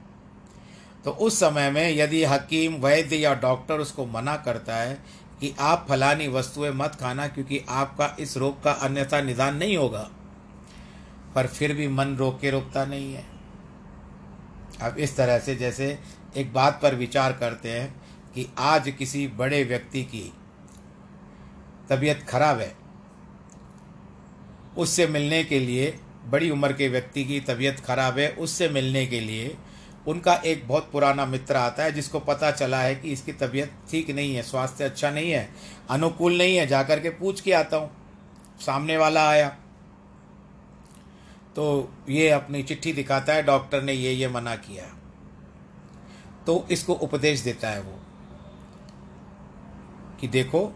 [1.06, 4.94] तो उस समय में यदि हकीम, वैद्य या डॉक्टर उसको मना करता है
[5.39, 10.10] कि आप फलानी वस्तुएँ मत खाना क्योंकि आपका इस रोग का अन्यथा निदान नहीं होगा,
[11.36, 13.26] पर फिर भी मन रोक के रोकता नहीं है।
[14.82, 15.98] अब इस तरह से जैसे
[16.38, 17.94] एक बात पर विचार करते हैं
[18.36, 20.32] कि आज किसी बड़े व्यक्ति की
[21.89, 22.72] तबीयत खराब है,
[24.78, 25.94] उससे मिलने के लिए,
[26.26, 29.56] बड़ी उम्र के व्यक्ति की तबीयत खराब है, उससे मिलने के लिए
[30.08, 34.10] उनका एक बहुत पुराना मित्र आता है, जिसको पता चला है कि इसकी तबीयत ठीक
[34.12, 35.50] नहीं है, स्वास्थ्य अच्छा नहीं है,
[35.89, 37.92] अनुकूल नहीं है, जाकर के पूछ के आता हूँ।
[38.60, 39.48] सामने वाला आया।
[41.56, 44.86] तो ये अपनी चिट्ठी दिखाता है, डॉक्टर ने ये ये मना किया।
[46.46, 48.00] तो इसको उपदेश देता है वो
[50.20, 50.72] कि देखो,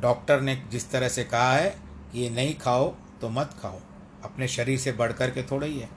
[0.00, 1.68] डॉक्टर ने जिस तरह से कहा है
[2.12, 2.88] कि ये नहीं खाओ
[3.20, 3.80] तो मत खाओ,
[4.24, 5.88] अपने शरीर से बढ़ कर के थोड़ा ही है।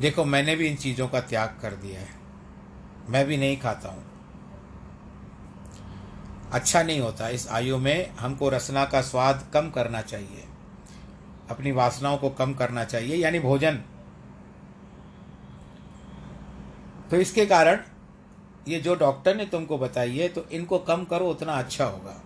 [0.00, 2.08] देखो, मैंने भी इन चीज़ों का त्याग कर दिया है।
[3.08, 4.04] मैं भी नहीं खाता हूँ।
[6.52, 10.44] अच्छा नहीं होता। इस आयु में हमको रसना का स्वाद कम करना चाहिए।
[11.50, 13.82] अपनी वासनाओं को कम करना चाहिए, यानी भोजन।
[17.10, 17.80] तो इसके कारण
[18.68, 22.22] ये जो डॉक्टर ने तुमको बताई है तो इनको कम करो, उतना अच्छा होगा।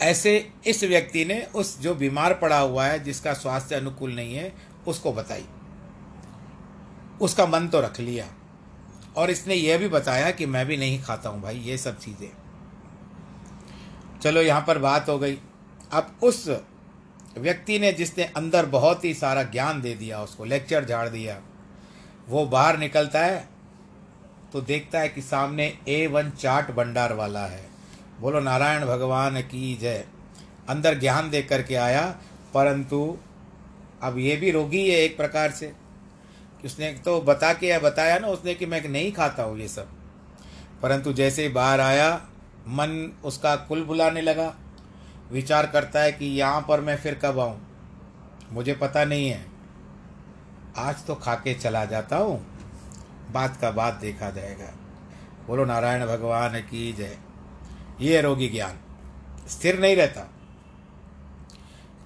[0.00, 4.52] ऐसे इस व्यक्ति ने उस जो बीमार पड़ा हुआ है, जिसका स्वास्थ्य अनुकूल नहीं है,
[4.86, 5.44] उसको बताई।
[7.20, 8.26] उसका मन तो रख लिया।
[9.16, 12.28] और इसने यह भी बताया कि मैं भी नहीं खाता हूँ भाई, ये सब चीज़ें।
[14.20, 15.38] चलो यहाँ पर बात हो गई।
[15.92, 16.46] अब उस
[17.38, 21.40] व्यक्ति ने जिसने अंदर बहुत ही सारा ज्ञान दे दिया, उसको लेक्चर झाड़ दिया,
[22.28, 23.48] वो बाहर निकलता है
[24.52, 27.68] तो देखता है कि सामने ए वन चाट भंडार वाला है।
[28.20, 30.04] बोलो, नारायण भगवान की जय।
[30.68, 32.02] अंदर ज्ञान दे करके आया,
[32.54, 33.16] परंतु
[34.02, 35.72] अब ये भी रोगी है एक प्रकार से।
[36.64, 39.88] उसने तो बता के या बताया ना उसने कि मैं नहीं खाता हूँ ये सब।
[40.82, 42.28] परंतु जैसे ही बाहर आया,
[42.68, 44.54] मन उसका कुल बुलाने लगा।
[45.32, 47.66] विचार करता है कि यहाँ पर मैं फिर कब आऊँ?
[48.52, 49.46] मुझे पता नहीं है।
[50.76, 52.46] आज तो खा के चला जाता हूँ।
[53.32, 54.72] बात का बात देखा जाएगा।
[55.46, 57.18] बोलो, नारायण भगवान की जय।
[58.00, 58.78] ये रोगी ज्ञान।
[59.48, 60.30] स्थिर नहीं रहता।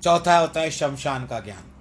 [0.02, 1.73] चौथा होता है शमशान का ज्ञान।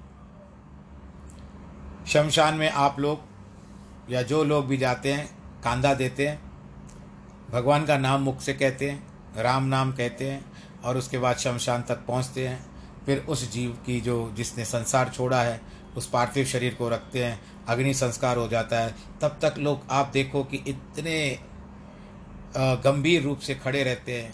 [2.08, 5.26] शमशान में आप लोग या जो लोग भी जाते हैं
[5.64, 6.40] कांधा देते हैं,
[7.52, 9.04] भगवान का नाम मुख से कहते हैं,
[9.38, 10.44] राम नाम कहते हैं,
[10.84, 12.66] और उसके बाद शमशान तक पहुँचते हैं।
[13.06, 15.60] फिर उस जीव की जो जिसने संसार छोड़ा है,
[15.98, 20.10] उस पार्थिव शरीर को रखते हैं, अग्नि संस्कार हो जाता है। तब तक लोग, आप
[20.14, 21.40] देखो कि इतने
[22.58, 24.34] गंभीर रूप से खड़े रहते हैं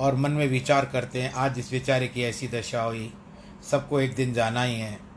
[0.00, 3.12] और मन में विचार करते हैं, आज इस बेचारे की ऐसी दशा हुई,
[3.70, 5.07] सबको एक दिन जाना ही है।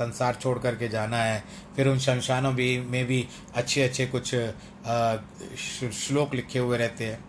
[0.00, 1.44] संसार छोड़ करके जाना है।
[1.76, 4.28] फिर उन शमशानों भी, में भी अच्छे अच्छे कुछ
[5.94, 7.24] श्लोक लिखे हुए रहते हैं।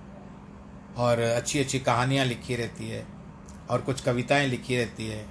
[0.96, 3.06] और अच्छी अच्छी कहानियाँ लिखी रहती है।
[3.70, 5.26] और कुछ कविताएँ लिखी रहती है।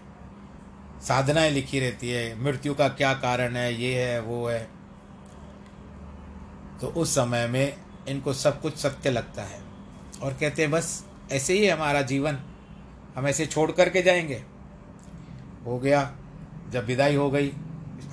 [1.03, 3.83] साधनाएँ लिखी रहती है। मृत्यु का क्या कारण है?
[3.83, 4.68] ये है, वो है।
[6.81, 7.76] तो उस समय में
[8.09, 9.61] इनको सब कुछ सत्य लगता है।
[10.22, 12.38] और कहते हैं, बस, ऐसे ही हमारा जीवन।
[13.16, 14.42] हम ऐसे छोड़ करके जाएँगे।
[15.66, 16.16] हो गया।
[16.70, 17.52] जब विदाई हो गई,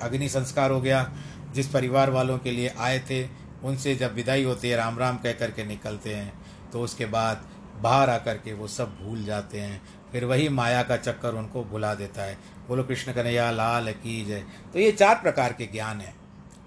[0.02, 1.12] अग्नि संस्कार हो गया,
[1.54, 3.28] जिस परिवार वालों के लिए आए थे,
[3.64, 6.32] उनसे जब विदाई होती है राम राम कह करके निकलते हैं
[6.72, 7.46] तो उसके बाद
[7.80, 9.80] बाहर आकर के वो सब भूल जाते हैं।
[10.12, 14.44] फिर वही माया का चक्कर उनको भुला देता है। बोलो, कृष्ण कन्हैया, लाल की जय।
[14.72, 16.14] तो ये चार प्रकार के ज्ञान है।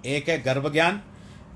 [0.06, 1.02] एक है गर्भ ज्ञान,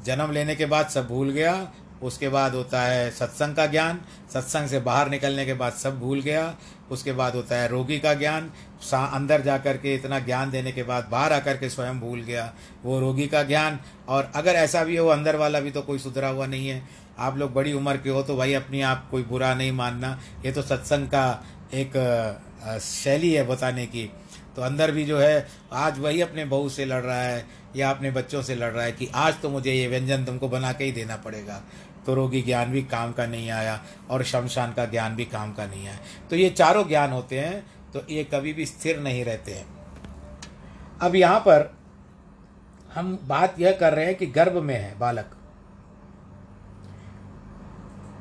[0.06, 1.72] जन्म लेने के बाद सब भूल गया,
[2.04, 4.02] उसके बाद होता है सत्संग का ज्ञान,
[4.34, 6.56] सत्संग से बाहर निकलने के बाद सब भूल गया,
[6.92, 8.52] उसके बाद होता है रोगी का ज्ञान
[8.94, 12.54] अंदर जा कर के इतना ज्ञान देने के बाद बाहर आकर के स्वयं भूल गया।
[12.84, 16.28] वो रोगी का ज्ञान। और अगर ऐसा भी हो, अंदर वाला भी तो कोई सुधरा
[16.28, 16.84] हुआ नहीं है।
[17.20, 20.52] आप लोग बड़ी उम्र के हो तो भाई अपनी आप कोई बुरा नहीं मानना। ये
[20.52, 21.44] तो सत्संग का
[21.74, 24.10] एक शैली है बताने की।
[24.56, 27.46] तो अंदर भी जो है, आज वही अपने बहू से लड़ रहा है
[27.76, 30.74] या अपने बच्चों से लड़ रहा है कि आज तो मुझे ये व्यंजन तुमको बना
[30.74, 31.62] के ही देना पड़ेगा।
[32.06, 35.66] तो रोगी ज्ञान भी काम का नहीं आया और शमशान का ज्ञान भी काम का
[35.66, 39.52] नहीं आया। तो ये चारों ज्ञान होते हैं। तो ये कभी भी स्थिर नहीं रहते
[39.52, 39.66] हैं।
[41.02, 41.78] अब यहाँ पर
[42.94, 45.36] हम बात यह कर रहे हैं कि गर्भ में है बालक।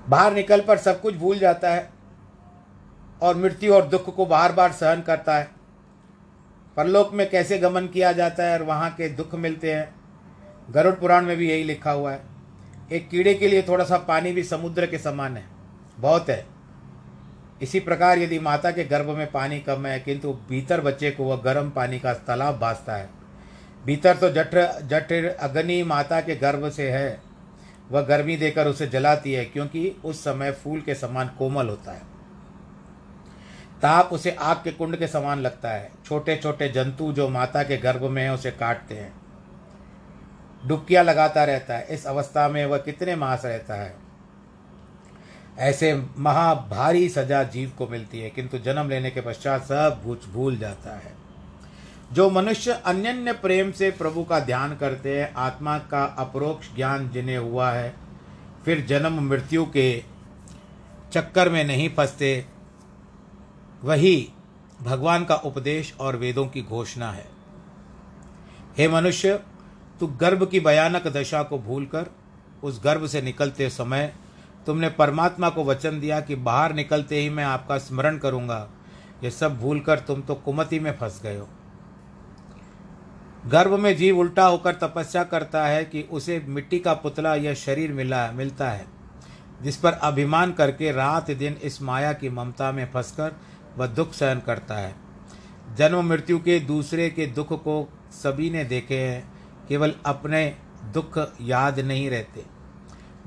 [0.09, 1.89] बाहर निकल पर सब कुछ भूल जाता है
[3.23, 5.51] और मृत्यु और दुख को बार बार सहन करता है।
[6.77, 9.95] परलोक में कैसे गमन किया जाता है और वहाँ के दुख मिलते हैं।
[10.71, 12.23] गरुड़ पुराण में भी यही लिखा हुआ है।
[12.93, 15.45] एक कीड़े के लिए थोड़ा सा पानी भी समुद्र के समान है।
[15.99, 16.54] बहुत है।
[17.65, 21.37] इसी प्रकार यदि माता के गर्भ में पानी कम है, किंतु भीतर बच्चे को वह
[21.37, 23.09] गर्म पानी का तालाब भासता है।
[23.87, 27.21] भीतर तो जठ जठ अग्नि माता के गर्भ से है।
[27.91, 32.03] वह गर्मी देकर उसे जलाती है, क्योंकि उस समय फूल के समान कोमल होता है।
[33.83, 37.77] ताप उसे आग के कुंड के समान लगता है। छोटे छोटे जंतु जो माता के
[37.77, 39.13] गर्भ में है, उसे काटते हैं।
[40.67, 44.04] डुबकियाँ लगाता रहता है। इस अवस्था में वह कितने मास रहता है?
[45.59, 50.57] ऐसे महाभारी सजा जीव को मिलती है, किंतु जन्म लेने के पश्चात सब भूच भूल
[50.59, 51.13] जाता है।
[52.13, 57.39] जो मनुष्य अन्य प्रेम से प्रभु का ध्यान करते हैं, आत्मा का अप्रोक्ष ज्ञान जिन्हें
[57.39, 57.95] हुआ है,
[58.65, 60.03] फिर जन्म मृत्यु के
[61.13, 62.45] चक्कर में नहीं फंसते,
[63.85, 64.29] वही
[64.83, 67.27] भगवान का उपदेश और वेदों की घोषणा है।
[68.79, 69.41] हे मनुष्य,
[70.01, 72.07] तू गर्भ की भयानक दशा को भूलकर,
[72.63, 74.13] उस गर्भ से निकलते समय
[74.67, 78.69] तुमने परमात्मा को वचन दिया कि बाहर निकलते ही मैं आपका स्मरण करूँगा।
[79.25, 81.49] ये सब भूलकर तुम तो कुमति में फंस गए हो।
[83.47, 87.93] गर्भ में जीव उल्टा होकर तपस्या करता है कि उसे मिट्टी का पुतला या शरीर
[87.93, 88.87] मिला, मिलता है,
[89.63, 93.37] जिस पर अभिमान करके रात दिन इस माया की ममता में फंसकर
[93.77, 94.95] वह दुख सहन करता है।
[95.77, 99.33] जन्म मृत्यु के दूसरे के दुख को सभी ने देखे हैं,
[99.69, 100.47] केवल अपने
[100.85, 102.54] दुख याद नहीं रहते।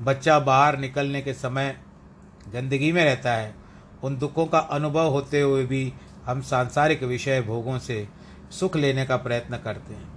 [0.00, 1.80] बच्चा बाहर निकलने के समय
[2.52, 3.54] गंदगी में रहता है।
[4.02, 5.92] उन दुखों का अनुभव होते हुए भी
[6.24, 8.08] हम सांसारिक विषय भोगों से
[8.50, 10.08] सुख लेने का प्रयत्न करते हैं।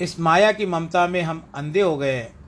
[0.00, 2.38] इस माया की ममता में हम अंधे हो गए हैं।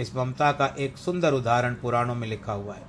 [0.00, 2.86] इस ममता का एक सुंदर उदाहरण पुराणों में लिखा हुआ है।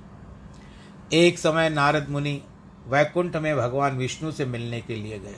[1.12, 2.42] एक समय नारद मुनि
[2.88, 5.36] वैकुंठ में भगवान विष्णु से मिलने के लिए गए।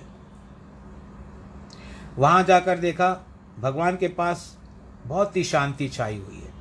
[2.18, 3.27] वहाँ जाकर देखा,
[3.61, 4.59] भगवान के पास
[5.07, 6.54] बहुत ही शांति छाई हुई है।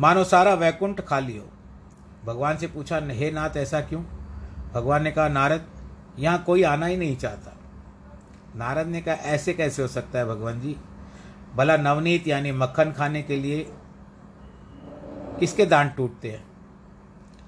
[0.00, 1.48] मानो सारा वैकुंठ खाली हो।
[2.24, 4.02] भगवान से पूछा, हे नाथ, ऐसा क्यों?
[4.74, 5.66] भगवान ने कहा, नारद,
[6.18, 7.56] यहाँ कोई आना ही नहीं चाहता।
[8.56, 10.76] नारद ने कहा, ऐसे कैसे हो सकता है भगवान जी?
[11.54, 13.66] भला नवनीत यानी मक्खन खाने के लिए
[15.40, 16.44] किसके दांत टूटते हैं?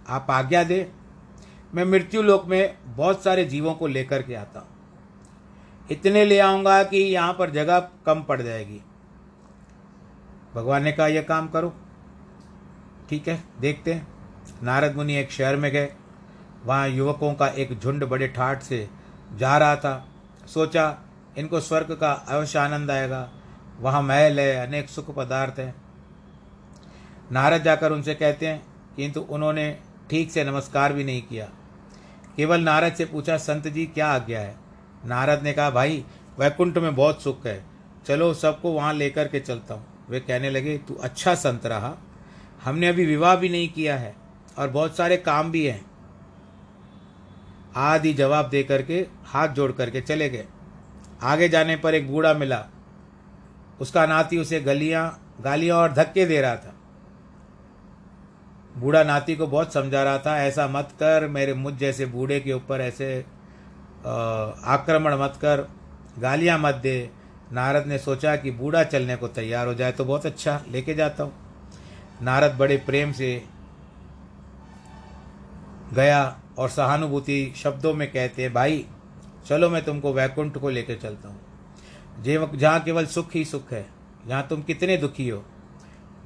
[0.08, 0.92] आप आज्ञा दे,
[1.74, 4.68] मैं मृत्यु लोक में बहुत सारे जीवों को लेकर के आता हूँ।
[5.90, 8.80] इतने ले आऊँगा कि यहाँ पर जगह कम पड़ जाएगी।
[10.54, 11.74] भगवान ने कहा, यह काम करो।
[13.10, 14.06] ठीक है, देखते हैं।
[14.62, 15.92] नारद मुनि एक शहर में गए।
[16.64, 18.88] वहाँ युवकों का एक झुंड बड़े ठाठ से
[19.36, 20.08] जा रहा था।
[20.46, 20.98] सोचा,
[21.38, 23.30] इनको स्वर्ग का अवश्य आनंद आएगा।
[23.80, 25.74] वहाँ महल है, अनेक सुख पदार्थ हैं।
[27.32, 28.66] नारद जाकर उनसे कहते हैं,
[28.96, 29.78] किंतु उन्होंने
[30.10, 31.48] ठीक से नमस्कार भी नहीं किया।
[32.36, 34.56] केवल नारद से पूछा, संत जी, क्या आज्ञा है?
[35.04, 36.04] नारद ने कहा, भाई,
[36.38, 37.64] वैकुंठ में बहुत सुख है।
[38.06, 41.96] चलो, सबको वहाँ लेकर के चलता हूँ। वे कहने लगे, तू अच्छा संत रहा।
[42.66, 44.14] हमने अभी विवाह भी नहीं किया है
[44.58, 45.84] और बहुत सारे काम भी हैं।
[47.76, 50.46] आदि जवाब दे करके, हाथ जोड़ करके चले गए।
[51.22, 52.64] आगे जाने पर एक बूढ़ा मिला।
[53.80, 56.74] उसका नाती उसे गलियाँ, गालियाँ और धक्के दे रहा था।
[58.74, 62.52] बूढ़ा नाती को बहुत समझा रहा था, ऐसा मत कर, मेरे मुझ जैसे बूढ़े के
[62.52, 63.24] ऊपर ऐसे
[64.06, 65.68] आक्रमण मत कर,
[66.18, 67.10] गालियाँ मत दे।
[67.52, 71.24] नारद ने सोचा कि बूढ़ा चलने को तैयार हो जाए तो बहुत अच्छा लेके जाता
[71.24, 71.45] हूँ।
[72.22, 73.44] नारद बड़े प्रेम से
[75.92, 78.84] गया और सहानुभूति शब्दों में कहते हैं भाई,
[79.46, 83.86] चलो मैं तुमको वैकुंठ को लेकर चलता हूँ। जे जहाँ केवल सुख ही सुख है,
[84.26, 85.44] जहाँ तुम कितने दुखी हो।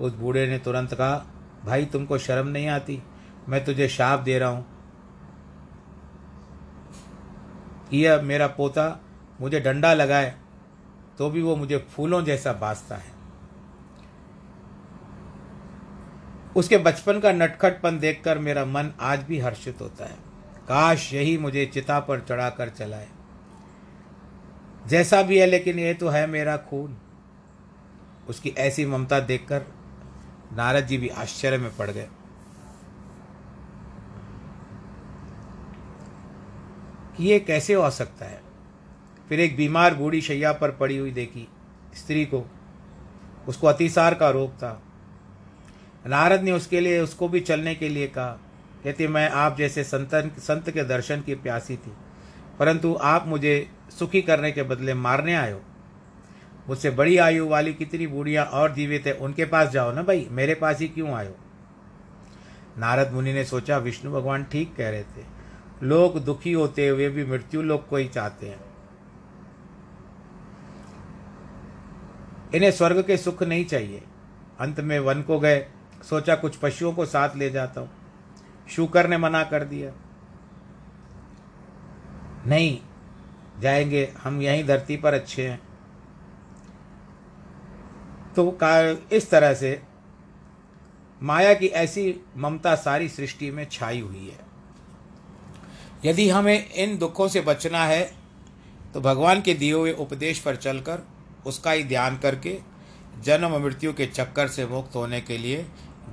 [0.00, 1.26] उस बूढ़े ने तुरंत कहा,
[1.64, 3.02] भाई, तुमको शर्म नहीं आती?
[3.48, 4.66] मैं तुझे शाप दे रहा हूँ।
[7.92, 9.00] यह मेरा पोता
[9.40, 10.34] मुझे डंडा लगाए
[11.18, 13.19] तो भी वो मुझे फूलों जैसा बासता है।
[16.60, 20.16] उसके बचपन का नटखटपन देखकर मेरा मन आज भी हर्षित होता है।
[20.68, 23.08] काश यही मुझे चिता पर चढ़ाकर चलाए।
[24.86, 26.98] जैसा भी है, लेकिन ये तो है मेरा खून।
[28.28, 29.62] उसकी ऐसी ममता देखकर
[30.52, 32.08] नारद जी भी आश्चर्य में पड़ गए।
[37.16, 38.42] कि ये कैसे हो सकता है?
[39.28, 41.48] फिर एक बीमार बूढ़ी शैया पर पड़ी हुई देखी।
[41.94, 42.50] स्त्री को,
[43.48, 44.82] उसको अतिसार का रोग था।
[46.06, 48.38] नारद ने उसके लिए, उसको भी चलने के लिए कहा।
[48.84, 51.92] कहती, मैं आप जैसे संतन, संत के दर्शन की प्यासी थी,
[52.58, 55.60] परंतु आप मुझे सुखी करने के बदले मारने हो।
[56.68, 60.54] मुझसे बड़ी आयु वाली कितनी बूढ़ियाँ और जीवित है, उनके पास जाओ ना भाई, मेरे
[60.54, 61.36] पास ही क्यों आयो
[62.78, 65.24] नारद मुनि ने सोचा, विष्णु भगवान ठीक कह रहे थे।
[65.82, 68.60] लोग दुखी होते हुए भी मृत्यु लोग को ही चाहते हैं।
[72.54, 74.02] इन्हें स्वर्ग के सुख नहीं चाहिए।
[74.60, 75.66] अंत में वन को गए
[76.02, 77.90] सोचा कुछ पशुओं को साथ ले जाता हूँ।
[78.70, 79.92] शुकर ने मना कर दिया।
[82.46, 82.78] नहीं,
[83.60, 85.60] जाएँगे, हम यहीं धरती पर अच्छे हैं।
[88.36, 88.80] तो का
[89.12, 89.82] इस तरह से
[91.22, 94.50] माया की ऐसी ममता सारी सृष्टि में छाई हुई है।
[96.04, 98.02] यदि हमें इन दुखों से बचना है
[98.94, 101.06] तो भगवान के दिए हुए उपदेश पर चलकर
[101.46, 102.60] उसका ही ध्यान करके
[103.20, 105.66] जन्म मृत्यु के चक्कर से मुक्त होने के लिए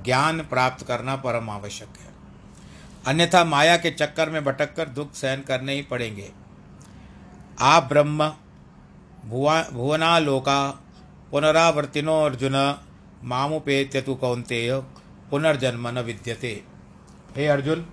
[0.04, 2.08] ज्ञान प्राप्त करना परम आवश्यक है।
[3.06, 6.32] अन्यथा माया के चक्कर में भटक कर दुख सहन करने ही पड़ेंगे।
[7.60, 8.32] आप ब्रह्म,
[9.26, 10.70] भुवा, भुवनालोका,
[11.30, 12.78] पुनरावर्तिनो अर्जुन,
[13.24, 14.80] मामुपेत्य तु कौंतेय
[15.30, 16.64] पुनर्जन्म न विद्यते।
[17.36, 17.86] हे अर्जुन,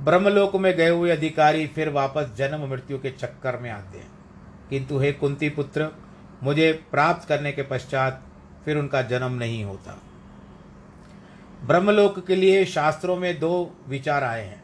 [0.00, 4.10] ब्रह्मलोक में गए हुए अधिकारी फिर वापस जन्म मृत्यु के चक्कर में आते हैं।
[4.70, 5.90] किंतु हे कुंती पुत्र,
[6.42, 8.22] मुझे प्राप्त करने के पश्चात
[8.64, 10.00] फिर उनका जन्म नहीं होता।
[11.64, 14.62] ब्रह्मलोक के लिए शास्त्रों में दो विचार आए हैं।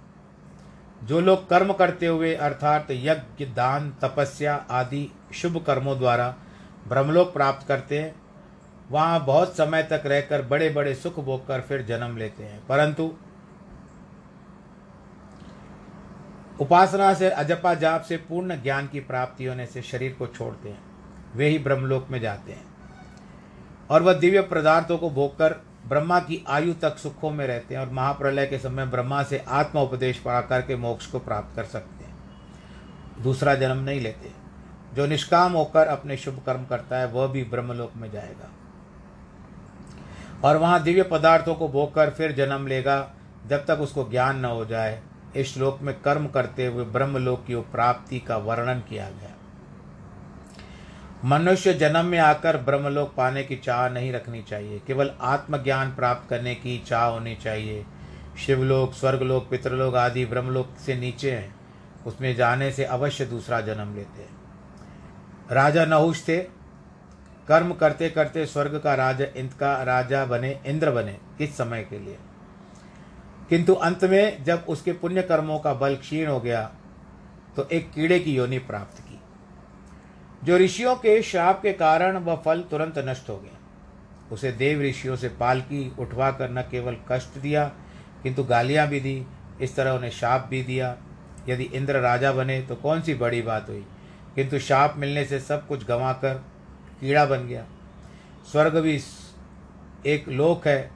[1.05, 6.37] जो लोग कर्म करते हुए, अर्थात यज्ञ, दान, तपस्या आदि शुभ कर्मों द्वारा
[6.89, 8.15] ब्रह्मलोक प्राप्त करते हैं,
[8.91, 13.15] वहाँ बहुत समय तक रहकर बड़े बड़े सुख भोग कर फिर जन्म लेते हैं। परंतु
[16.61, 20.83] उपासना से, अजपा जाप से पूर्ण ज्ञान की प्राप्ति होने से शरीर को छोड़ते हैं।
[21.37, 22.65] वे ही ब्रह्मलोक में जाते हैं।
[23.91, 27.91] और वह दिव्य पदार्थों को भोगकर ब्रह्मा की आयु तक सुखों में रहते हैं और
[27.91, 32.19] महाप्रलय के समय ब्रह्मा से आत्मा उपदेश पढ़ा करके मोक्ष को प्राप्त कर सकते हैं।
[33.23, 34.31] दूसरा जन्म नहीं लेते।
[34.95, 38.51] जो निष्काम होकर अपने शुभ कर्म करता है, वह भी ब्रह्मलोक में जाएगा।
[40.45, 43.11] और वहाँ दिव्य पदार्थों को भोग कर फिर जन्म लेगा।
[43.47, 45.03] जब तक उसको ज्ञान न हो जाए,
[45.37, 49.36] इस श्लोक में कर्म करते हुए ब्रह्मलोक की प्राप्ति का वर्णन किया गया।
[51.27, 56.55] मनुष्य जन्म में आकर ब्रह्मलोक पाने की चाह नहीं रखनी चाहिए। केवल आत्मज्ञान प्राप्त करने
[56.55, 57.87] की चाह होनी चाहिए।
[58.47, 61.57] शिवलोक, स्वर्गलोक, पितृलोक आदि ब्रह्मलोक से नीचे हैं।
[62.07, 64.37] उसमें जाने से अवश्य दूसरा जन्म लेते हैं।
[65.51, 66.39] राजा नहुष थे।
[67.49, 71.99] कर्म करते करते स्वर्ग का राजा इंद्र का राजा बने, इंद्र बने किस समय के
[71.99, 72.19] लिए?
[73.49, 76.71] किंतु अंत में जब उसके पुण्य कर्मों का बल क्षीण हो गया
[77.57, 79.06] तो एक कीड़े की योनि प्राप्त
[80.45, 83.59] जो ऋषियों के श्राप के कारण वह फल तुरंत नष्ट हो गया।
[84.33, 87.65] उसे देव ऋषियों से पालकी उठवा कर न केवल कष्ट दिया,
[88.23, 89.27] किंतु गालियाँ भी दी,
[89.61, 90.97] इस तरह उन्हें शाप भी दिया।
[91.49, 93.87] यदि इंद्र राजा बने तो कौन सी बड़ी बात हुई?
[94.35, 96.35] किंतु शाप मिलने से सब कुछ गंवाकर
[97.01, 97.67] कीड़ा बन गया।
[98.53, 99.01] स्वर्ग भी
[100.07, 100.91] एक लोक है,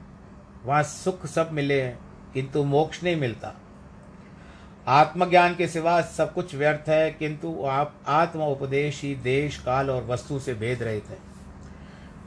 [0.63, 1.99] वहाँ सुख सब मिले हैं,
[2.33, 3.53] किंतु मोक्ष नहीं मिलता।
[4.87, 10.03] आत्मज्ञान के सिवा सब कुछ व्यर्थ है, किंतु आप आत्म उपदेश ही देश, काल और
[10.03, 11.17] वस्तु से भेद रहित है।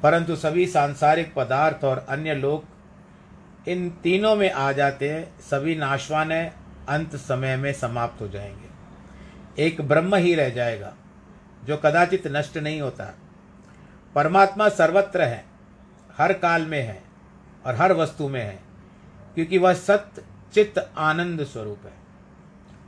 [0.03, 2.65] परंतु सभी सांसारिक पदार्थ और अन्य लोग
[3.69, 6.55] इन तीनों में आ जाते हैं, सभी नाशवान है,
[6.89, 8.75] अंत समय में समाप्त हो जाएँगे।
[9.63, 10.95] एक ब्रह्म ही रह जाएगा,
[11.65, 13.15] जो कदाचित नष्ट नहीं होता।
[14.15, 15.45] परमात्मा सर्वत्र है,
[16.19, 17.03] हर काल में है
[17.67, 18.61] और हर वस्तु में है,
[19.35, 20.23] क्योंकि वह सत्य,
[20.55, 22.04] चित्त, आनंद स्वरूप है।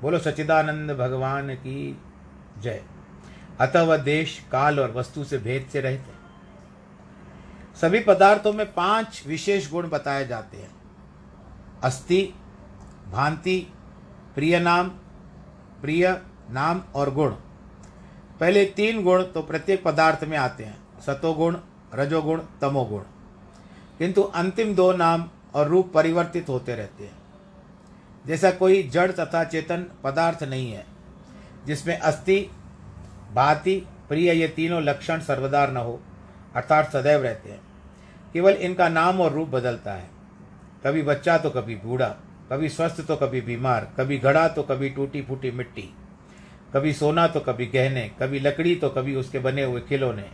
[0.07, 1.99] बोलो सचिदानंद भगवान की
[2.59, 2.85] जय।
[3.61, 6.13] अतः वह देश, काल और वस्तु से भेद से रहते
[7.77, 10.71] सभी पदार्थों में पाँच विशेष गुण बताए जाते हैं।
[11.83, 12.35] अस्थि,
[13.11, 13.67] भांति,
[14.35, 14.89] प्रिय नाम
[15.83, 17.31] प्रिय नाम और गुण।
[18.41, 21.57] पहले तीन गुण तो प्रत्येक पदार्थ में आते हैं। सतोगुण,
[21.95, 23.03] रजोगुण, तमोगुण।
[23.99, 27.16] किंतु अंतिम दो नाम और रूप परिवर्तित होते रहते हैं।
[28.27, 30.85] जैसा कोई जड़ तथा चेतन पदार्थ नहीं है,
[31.67, 32.39] जिसमें अस्थि,
[33.35, 33.77] भांति,
[34.09, 36.01] प्रिय ये तीनों लक्षण सर्वदार न हो,
[36.57, 37.61] अर्थात सदैव रहते हैं।
[38.35, 40.09] केवल इनका नाम और रूप बदलता है।
[40.85, 42.09] कभी बच्चा तो कभी बूढ़ा,
[42.51, 45.89] कभी स्वस्थ तो कभी बीमार, कभी घड़ा तो कभी टूटी फूटी मिट्टी,
[46.75, 50.29] कभी सोना तो कभी गहने, कभी लकड़ी तो कभी उसके बने हुए खिलौने,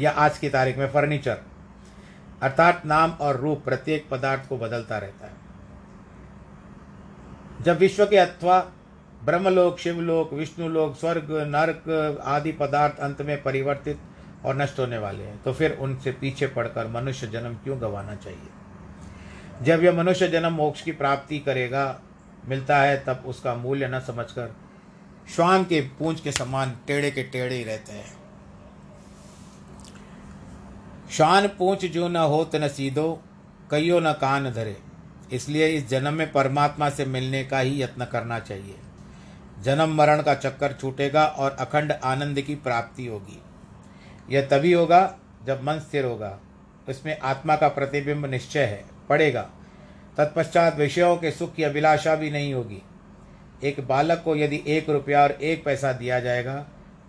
[0.00, 1.38] या आज की तारीख में फर्नीचर।
[2.42, 5.47] अर्थात नाम और रूप प्रत्येक पदार्थ को बदलता रहता है।
[7.62, 8.58] जब विश्व के अथवा
[9.24, 13.98] ब्रह्मलोक, शिवलोक, विष्णुलोक, स्वर्ग, नर्क आदि पदार्थ अंत में परिवर्तित
[14.44, 19.64] और नष्ट होने वाले हैं तो फिर उनसे पीछे पड़कर मनुष्य जन्म क्यों गंवाना चाहिए?
[19.64, 22.00] जब यह मनुष्य जन्म मोक्ष की प्राप्ति करेगा,
[22.48, 24.54] मिलता है, तब उसका मूल्य न समझकर
[25.34, 28.16] श्वान के पूंछ के समान टेढ़े के टेढ़े ही रहते हैं।
[31.10, 33.22] श्वान पूंछ जो न होत न सीधो
[33.70, 34.76] कईयो न कान धरे।
[35.32, 38.74] इसलिए इस जन्म में परमात्मा से मिलने का ही यत्न करना चाहिए।
[39.62, 43.42] जन्म मरण का चक्कर छूटेगा और अखंड आनंद की प्राप्ति होगी।
[44.30, 46.38] यह तभी होगा जब मन स्थिर होगा।
[46.88, 49.42] इसमें आत्मा का प्रतिबिंब निश्चय है, पड़ेगा।
[50.16, 52.82] तत्पश्चात विषयों के सुख की अभिलाषा भी नहीं होगी।
[53.64, 56.54] एक बालक को यदि एक रुपया और एक पैसा दिया जाएगा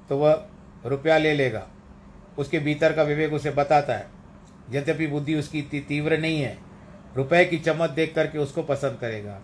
[0.09, 0.45] तो वह
[0.85, 1.67] रुपया ले लेगा।
[2.37, 4.07] उसके भीतर का विवेक उसे बताता है।
[4.71, 6.57] यद्यपि बुद्धि उसकी इतनी तीव्र नहीं है
[7.15, 9.41] रुपए की चमक देख करके उसको पसंद करेगा।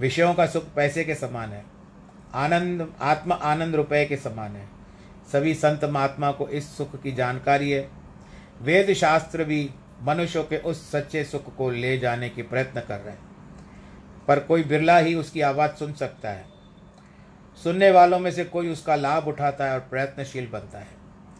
[0.00, 1.64] विषयों का सुख पैसे के समान है।
[2.34, 4.68] आनंद, आत्म आनंद रुपए के समान है।
[5.32, 7.90] सभी संत महात्मा को इस सुख की जानकारी है।
[8.62, 9.70] वेद शास्त्र भी
[10.02, 13.34] मनुष्यों के उस सच्चे सुख को ले जाने के प्रयत्न कर रहे हैं।
[14.28, 16.44] पर कोई बिरला ही उसकी आवाज़ सुन सकता है।
[17.64, 20.88] सुनने वालों में से कोई उसका लाभ उठाता है और प्रयत्नशील बनता है।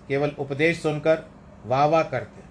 [0.08, 1.18] केवल उपदेश सुनकर
[1.66, 2.43] वाह वाह करते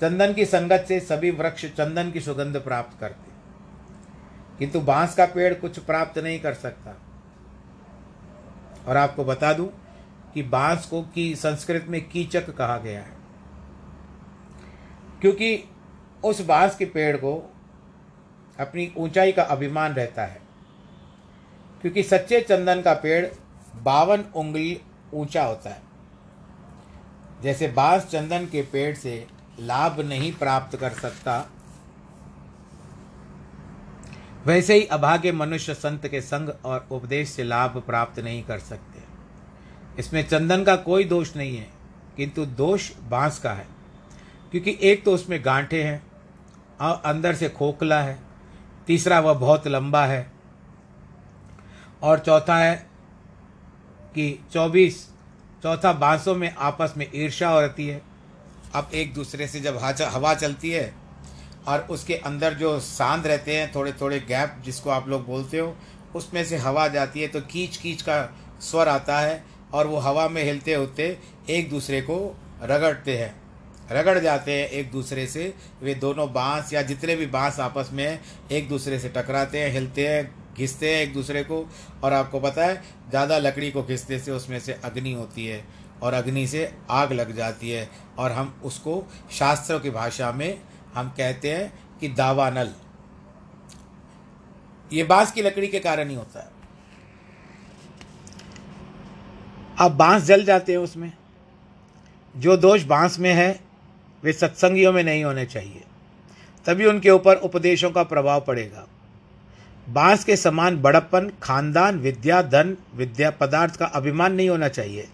[0.00, 3.34] चंदन की संगत से सभी वृक्ष चंदन की सुगंध प्राप्त करते।
[4.58, 6.96] किंतु बाँस का पेड़ कुछ प्राप्त नहीं कर सकता।
[8.88, 9.68] और आपको बता दूँ
[10.34, 13.16] कि बाँस को की संस्कृत में कीचक कहा गया है।
[15.20, 15.64] क्योंकि
[16.24, 17.54] उस बाँस के पेड़ को
[18.60, 20.40] अपनी ऊंचाई का अभिमान रहता है।
[21.80, 23.26] क्योंकि सच्चे चंदन का पेड़
[23.76, 24.80] बावन उंगली
[25.14, 25.82] ऊँचा होता है।
[27.42, 29.26] जैसे बाँस चंदन के पेड़ से
[29.60, 31.44] लाभ नहीं प्राप्त कर सकता।
[34.46, 39.02] वैसे ही अभागे मनुष्य संत के संग और उपदेश से लाभ प्राप्त नहीं कर सकते।
[39.98, 41.68] इसमें चंदन का कोई दोष नहीं है,
[42.16, 43.66] किंतु दोष बाँस का है,
[44.52, 46.02] क्योंकि एक तो उसमें गांठे हैं
[46.80, 48.18] और अंदर से खोखला है,
[48.86, 50.32] तीसरा वह बहुत लंबा है,
[52.02, 52.74] और चौथा है
[54.14, 55.06] कि चौबीस,
[55.62, 58.13] चौथा बांसों में आपस में ईर्षा होती है।
[58.74, 60.92] अब एक दूसरे से जब हवा चलती है
[61.68, 65.76] और उसके अंदर जो सांद रहते हैं थोड़े थोड़े गैप जिसको आप लोग बोलते हो,
[66.14, 68.18] उसमें से हवा जाती है तो कीच कीच का
[68.60, 69.42] स्वर आता है
[69.74, 71.16] और वो हवा में हिलते होते
[71.50, 72.16] एक दूसरे को
[72.62, 73.34] रगड़ते हैं।
[73.92, 75.52] रगड़ जाते हैं एक दूसरे से,
[75.82, 78.18] वे दोनों बाँस या जितने भी बाँस आपस में
[78.52, 81.64] एक दूसरे से टकराते हैं, हिलते हैं, घिसते हैं एक दूसरे को
[82.04, 85.64] और आपको पता है, ज़्यादा लकड़ी को घिसते से उसमें से अग्नि होती है
[86.02, 87.88] और अग्नि से आग लग जाती है।
[88.18, 90.60] और हम उसको शास्त्रों की भाषा में
[90.94, 92.70] हम कहते हैं कि दावानल
[94.92, 96.48] ये बाँस की लकड़ी के कारण ही होता है।
[99.78, 101.12] अब बाँस जल जाते हैं उसमें।
[102.36, 103.60] जो दोष बाँस में है,
[104.22, 105.84] वे सत्संगियों में नहीं होने चाहिए।
[106.66, 108.86] तभी उनके ऊपर उपदेशों का प्रभाव पड़ेगा।
[109.88, 115.08] बाँस के समान बड़प्पन, खानदान, विद्या, धन, विद्या पदार्थ का अभिमान नहीं होना चाहिए।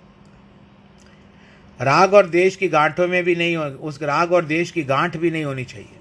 [1.80, 5.30] राग और देश की गांठों में भी नहीं उस राग और देश की गांठ भी
[5.30, 5.96] नहीं होनी चाहिए।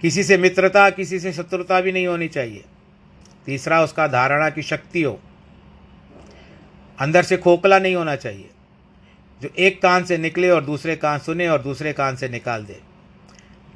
[0.00, 2.64] किसी से मित्रता, किसी से शत्रुता भी नहीं होनी चाहिए।
[3.46, 5.20] तीसरा, उसका धारणा की शक्ति हो।
[7.00, 8.50] अंदर से खोखला नहीं होना चाहिए।
[9.42, 12.80] जो एक कान से निकले और दूसरे कान सुने और दूसरे कान से निकाल दे।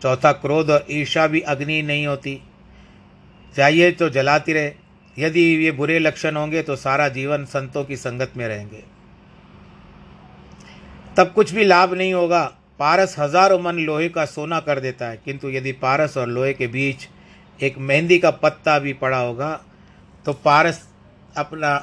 [0.03, 2.43] चौथा, क्रोध और ईर्षा भी अग्नि नहीं होती।
[3.57, 4.73] चाहिए तो जलाती रहे।
[5.19, 8.96] यदि ये बुरे लक्षण होंगे तो सारा जीवन संतों की संगत में रहेंगे।
[11.17, 12.45] तब कुछ भी लाभ नहीं होगा।
[12.81, 16.67] पारस हज़ारों मन लोहे का सोना कर देता है। किंतु यदि पारस और लोहे के
[16.67, 17.09] बीच
[17.61, 19.51] एक मेहंदी का पत्ता भी पड़ा होगा
[20.27, 20.83] तो पारस
[21.37, 21.75] अपना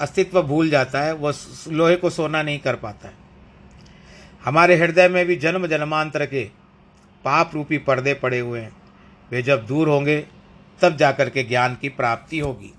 [0.00, 1.34] अस्तित्व भूल जाता है। वह
[1.68, 3.14] लोहे को सोना नहीं कर पाता है।
[4.44, 6.44] हमारे हृदय में भी जन्म जन्मांतर के
[7.24, 8.72] पाप रूपी पर्दे पड़े हुए हैं।
[9.30, 10.18] वे जब दूर होंगे,
[10.80, 12.72] तब जाकर के ज्ञान की प्राप्ति होगी।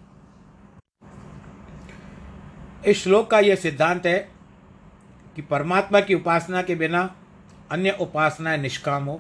[2.86, 4.20] इस श्लोक का यह सिद्धांत है
[5.36, 7.10] कि परमात्मा की उपासना के बिना
[7.72, 9.20] अन्य उपासनाएँ निष्काम हो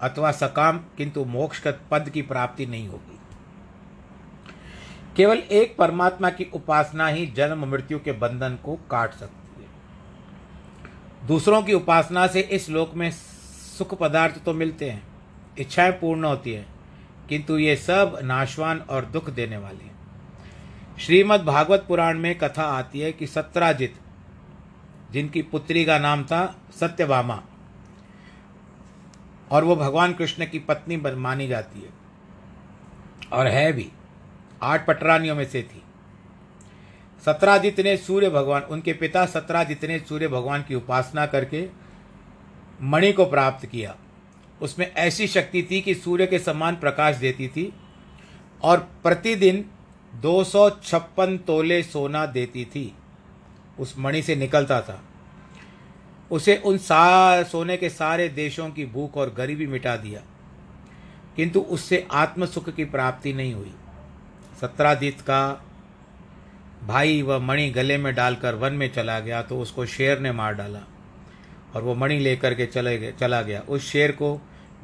[0.00, 3.18] अथवा सकाम, किंतु मोक्ष पद की प्राप्ति नहीं होगी।
[5.16, 11.62] केवल एक परमात्मा की उपासना ही जन्म मृत्यु के बंधन को काट सकती है। दूसरों
[11.62, 15.02] की उपासना से इस लोक में सुख पदार्थ तो मिलते हैं,
[15.58, 16.66] इच्छाएँ पूर्ण होती है,
[17.28, 19.96] किंतु ये सब नाशवान और दुख देने वाले हैं।
[20.98, 23.94] श्रीमद् भागवत पुराण में कथा आती है कि सत्राजित
[25.10, 27.42] जिनकी पुत्री का नाम था सत्यभामा।
[29.50, 31.90] और वो भगवान कृष्ण की पत्नी मानी जाती है।
[33.32, 33.92] और है भी।
[34.62, 35.82] आठ पटरानियों में से थी।
[37.26, 41.68] सत्राजित ने सूर्य भगवान, उनके पिता सत्राजित ने सूर्य भगवान की उपासना करके
[42.82, 43.96] मणि को प्राप्त किया।
[44.62, 47.72] उसमें ऐसी शक्ति थी कि सूर्य के समान प्रकाश देती थी
[48.62, 49.70] और प्रतिदिन
[50.14, 52.97] दो सौ छप्पन तोले सोना देती थी।
[53.80, 55.02] उस मणि से निकलता था।
[56.30, 60.20] उसे उन सा, सोने के सारे देशों की भूख और गरीबी मिटा दिया।
[61.36, 63.74] किंतु उससे आत्म सुख की प्राप्ति नहीं हुई।
[64.60, 65.64] सत्रादित का
[66.86, 70.54] भाई वह मणि गले में डालकर वन में चला गया तो उसको शेर ने मार
[70.54, 70.80] डाला
[71.74, 74.40] और वो मणि लेकर के चले गए, चला गया। उस शेर को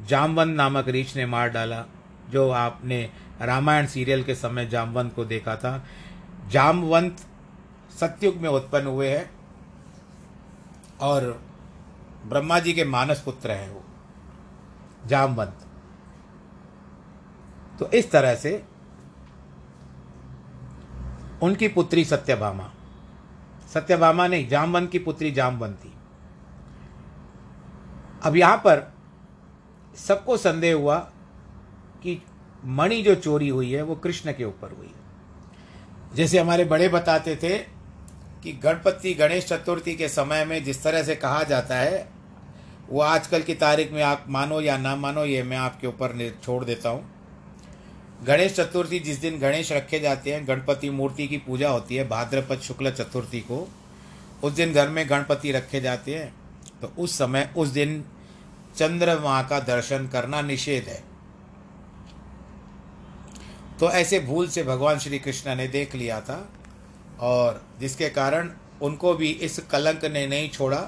[0.07, 1.85] जामवंत नामक रीछ ने मार डाला,
[2.29, 3.09] जो आपने
[3.41, 5.85] रामायण सीरियल के समय जामवंत को देखा था।
[6.49, 7.17] जामवंत
[7.99, 9.29] सत्युग में उत्पन्न हुए हैं
[11.01, 11.41] और
[12.25, 13.83] ब्रह्मा जी के मानस पुत्र हैं वो,
[15.07, 15.65] जामवंत।
[17.79, 18.63] तो इस तरह से
[21.43, 22.71] उनकी पुत्री सत्यभामा
[23.73, 25.93] सत्यभामा नहीं, जामवंत की पुत्री जामवंत थी।
[28.23, 28.93] अब यहाँ पर
[29.97, 30.97] सबको संदेह हुआ
[32.03, 32.21] कि
[32.65, 35.03] मणि जो चोरी हुई है वो कृष्ण के ऊपर हुई है।
[36.15, 37.74] जैसे हमारे बड़े बताते थे
[38.45, 42.07] कि गणपति गणेश चतुर्थी के समय में जिस तरह से कहा जाता है,
[42.89, 46.63] वो आजकल की तारीख में आप मानो या ना मानो, ये मैं आपके ऊपर छोड़
[46.65, 51.95] देता हूँ। गणेश चतुर्थी जिस दिन गणेश रखे जाते हैं, गणपति मूर्ति की पूजा होती
[51.95, 53.67] है, भाद्रपद शुक्ल चतुर्थी को,
[54.43, 56.33] उस दिन घर में गणपति रखे जाते हैं
[56.81, 58.03] तो उस समय, उस दिन
[58.77, 61.03] चंद्रमा का दर्शन करना निषेध है।
[63.79, 66.37] तो ऐसे भूल से भगवान श्री कृष्ण ने देख लिया था
[67.19, 68.49] और जिसके कारण
[68.81, 70.79] उनको भी इस कलंक ने नहीं छोड़ा।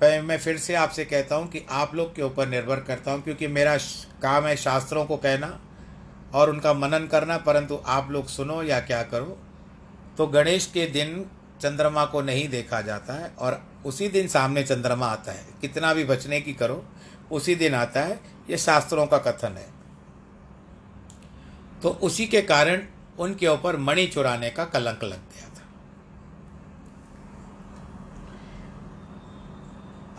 [0.00, 3.22] पर मैं फिर से आपसे कहता हूँ कि आप लोग के ऊपर निर्भर करता हूँ,
[3.22, 3.76] क्योंकि मेरा
[4.22, 5.58] काम है शास्त्रों को कहना
[6.34, 9.36] और उनका मनन करना, परंतु आप लोग सुनो या क्या करो।
[10.18, 11.24] तो गणेश के दिन
[11.62, 16.04] चंद्रमा को नहीं देखा जाता है और उसी दिन सामने चंद्रमा आता है। कितना भी
[16.04, 16.84] बचने की करो,
[17.30, 19.68] उसी दिन आता है। ये शास्त्रों का कथन है।
[21.82, 22.82] तो उसी के कारण
[23.18, 25.66] उनके ऊपर मणि चुराने का कलंक लग गया था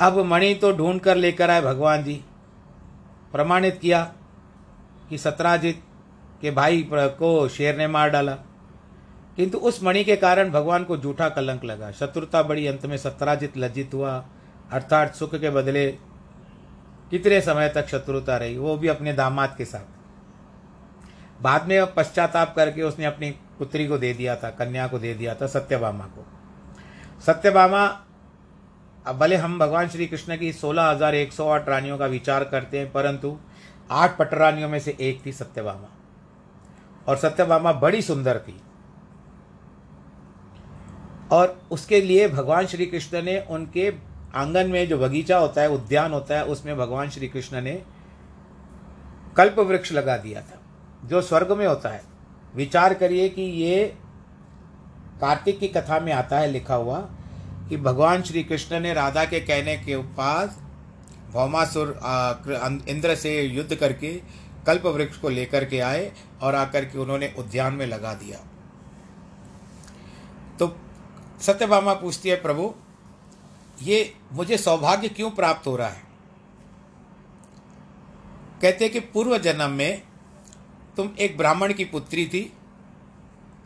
[0.01, 2.23] अब मणि तो ढूंढ कर लेकर आए भगवान जी।
[3.31, 4.13] प्रमाणित किया
[5.09, 5.83] कि सत्राजित
[6.41, 8.35] के भाई को शेर ने मार डाला।
[9.35, 13.57] किंतु उस मणि के कारण भगवान को झूठा कलंक लगा। शत्रुता बड़ी अंत में सत्राजित
[13.57, 14.25] लज्जित हुआ।
[14.71, 15.91] अर्थात सुख के बदले
[17.09, 19.85] कितने समय तक शत्रुता रही, वो भी अपने दामाद के साथ।
[21.41, 25.35] बाद में पश्चाताप करके उसने अपनी पुत्री को दे दिया था, कन्या को दे दिया
[25.35, 26.25] था, सत्यभामा को।
[27.21, 28.05] सत्यभामा
[29.05, 32.43] अब भले हम भगवान श्री कृष्ण की सोलह हज़ार एक सौ आठ रानियों का विचार
[32.43, 33.37] करते हैं, परंतु
[33.91, 35.87] आठ पटरानियों में से एक थी सत्यभामा।
[37.07, 38.61] और सत्यभामा बड़ी सुंदर थी।
[41.31, 43.93] और उसके लिए भगवान श्री कृष्ण ने उनके
[44.35, 47.81] आँगन में जो बगीचा होता है, उद्यान होता है, उसमें भगवान श्री कृष्ण ने
[49.37, 50.59] कल्प वृक्ष लगा दिया था,
[51.05, 52.01] जो स्वर्ग में होता है।
[52.55, 53.85] विचार करिए कि ये
[55.21, 56.99] कार्तिक की कथा में आता है, लिखा हुआ
[57.71, 60.57] कि भगवान श्री कृष्ण ने राधा के कहने के पास
[61.31, 61.99] भौमासुर
[62.89, 64.21] इंद्र से युद्ध करके
[64.67, 66.11] कल्प वृक्ष को लेकर के आए
[66.41, 68.39] और आकर के उन्होंने उद्यान में लगा दिया।
[70.59, 70.77] तो
[71.41, 72.73] सत्यभामा पूछती है, प्रभु,
[73.81, 76.03] ये मुझे सौभाग्य क्यों प्राप्त हो रहा है?
[78.61, 80.01] कहते कि पूर्व जन्म में
[80.97, 82.53] तुम एक ब्राह्मण की पुत्री थी।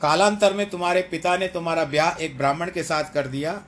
[0.01, 3.61] कालांतर में तुम्हारे पिता ने तुम्हारा ब्याह एक ब्राह्मण के साथ कर दिया।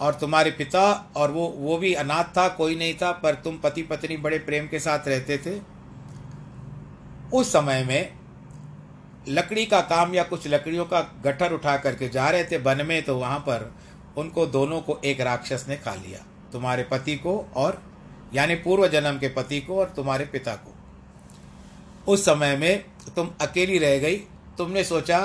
[0.00, 3.82] और तुम्हारे पिता और वो वो भी अनाथ था, कोई नहीं था, पर तुम पति
[3.82, 5.60] पत्नी बड़े प्रेम के साथ रहते थे।
[7.32, 8.12] उस समय में
[9.28, 13.02] लकड़ी का काम या कुछ लकड़ियों का गठर उठा करके जा रहे थे वन में
[13.02, 13.72] तो वहाँ पर
[14.18, 16.18] उनको दोनों को एक राक्षस ने खा लिया,
[16.52, 17.82] तुम्हारे पति को और,
[18.34, 20.74] यानी पूर्व जन्म के पति को और तुम्हारे पिता को।
[22.12, 22.84] उस समय में
[23.16, 24.16] तुम अकेली रह गई,
[24.58, 25.18] तुमने सोचा,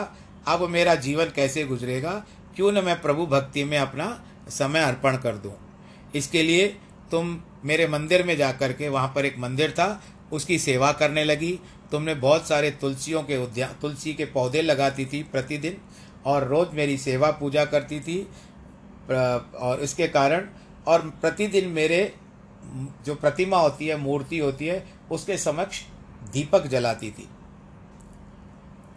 [0.48, 2.12] अब मेरा जीवन कैसे गुजरेगा?
[2.56, 4.06] क्यों न मैं प्रभु भक्ति में अपना
[4.50, 5.54] समय अर्पण कर दूँ।
[6.16, 6.68] इसके लिए
[7.12, 11.24] तुम मेरे मंदिर में जा कर के, वहाँ पर एक मंदिर था, उसकी सेवा करने
[11.24, 11.60] लगी।
[11.92, 15.78] तुमने बहुत सारे तुलसियों के उद्यान तुलसी के पौधे लगाती थी प्रतिदिन,
[16.26, 18.22] और रोज़ मेरी सेवा पूजा करती थी
[19.10, 20.48] और इसके कारण,
[20.88, 22.14] और प्रतिदिन मेरे,
[23.06, 25.82] जो प्रतिमा होती है, मूर्ति होती है, उसके समक्ष
[26.34, 27.28] दीपक जलाती थी।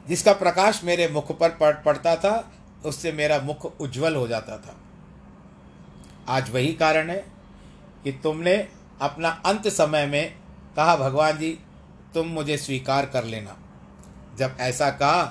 [0.09, 2.53] जिसका प्रकाश मेरे मुख पर पड़, पड़ता था,
[2.85, 4.77] उससे मेरा मुख उज्जवल हो जाता था।
[6.29, 7.25] आज वही कारण है
[8.05, 8.57] कि तुमने
[9.01, 10.35] अपना अंत समय में
[10.77, 11.59] कहा, भगवान जी,
[12.15, 13.57] तुम मुझे स्वीकार कर लेना।
[14.39, 15.23] जब ऐसा कहा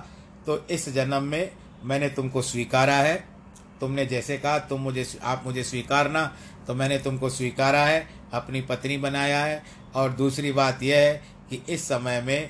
[0.45, 1.51] तो इस जन्म में
[1.83, 3.15] मैंने तुमको स्वीकारा है।
[3.79, 6.25] तुमने जैसे कहा, तुम मुझे आप मुझे स्वीकारना।
[6.67, 9.63] तो मैंने तुमको स्वीकारा है, अपनी पत्नी बनाया है।
[9.95, 12.49] और दूसरी बात यह है कि इस समय में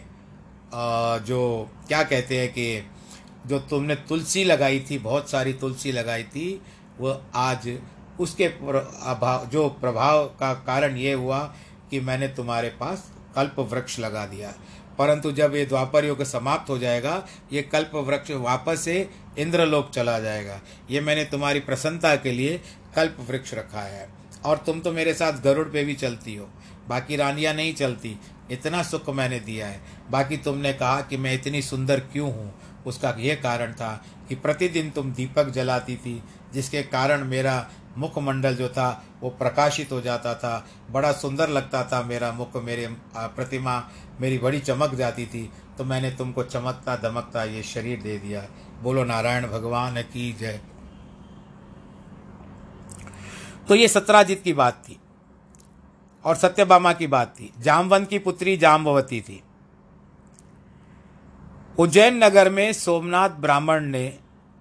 [1.26, 2.90] जो, क्या कहते हैं कि,
[3.48, 6.62] जो तुमने तुलसी लगाई थी, बहुत सारी तुलसी लगाई थी,
[7.00, 7.68] वो आज
[8.20, 11.56] उसके अभाव, जो प्रभाव का कारण ये हुआ
[11.90, 14.54] कि मैंने तुम्हारे पास कल्प वृक्ष लगा दिया।
[14.98, 20.20] परंतु जब ये द्वापर युग समाप्त हो जाएगा, ये कल्प वृक्ष वापस से इंद्रलोक चला
[20.20, 20.62] जाएगा।
[20.92, 22.62] ये मैंने तुम्हारी प्रसन्नता के लिए
[22.96, 24.10] कल्प वृक्ष रखा है।
[24.46, 26.50] और तुम तो मेरे साथ गरुड़ पे भी चलती हो।
[26.88, 28.20] बाकी रानियाँ नहीं चलती।
[28.52, 32.56] इतना सुख मैंने दिया है। बाकी तुमने कहा कि मैं इतनी सुंदर क्यों हूँ?
[32.86, 38.70] उसका यह कारण था कि प्रतिदिन तुम दीपक जलाती थी, जिसके कारण मेरा मुखमंडल जो
[38.70, 42.88] था, वो प्रकाशित हो जाता था। बड़ा सुंदर लगता था मेरा मुख, मेरे
[43.18, 43.90] प्रतिमा,
[44.22, 48.46] मेरी बड़ी चमक जाती थी। तो मैंने तुमको चमकता, दमकता ये शरीर दे दिया।
[48.82, 50.62] बोलो, नारायण भगवान की जय।
[53.68, 55.00] तो ये सत्राजित की बात थी
[56.26, 59.44] और सत्यभामा की बात थी। जामवंत की पुत्री जाम्बवती थी।
[61.80, 64.20] उज्जैन नगर में सोमनाथ ब्राह्मण ने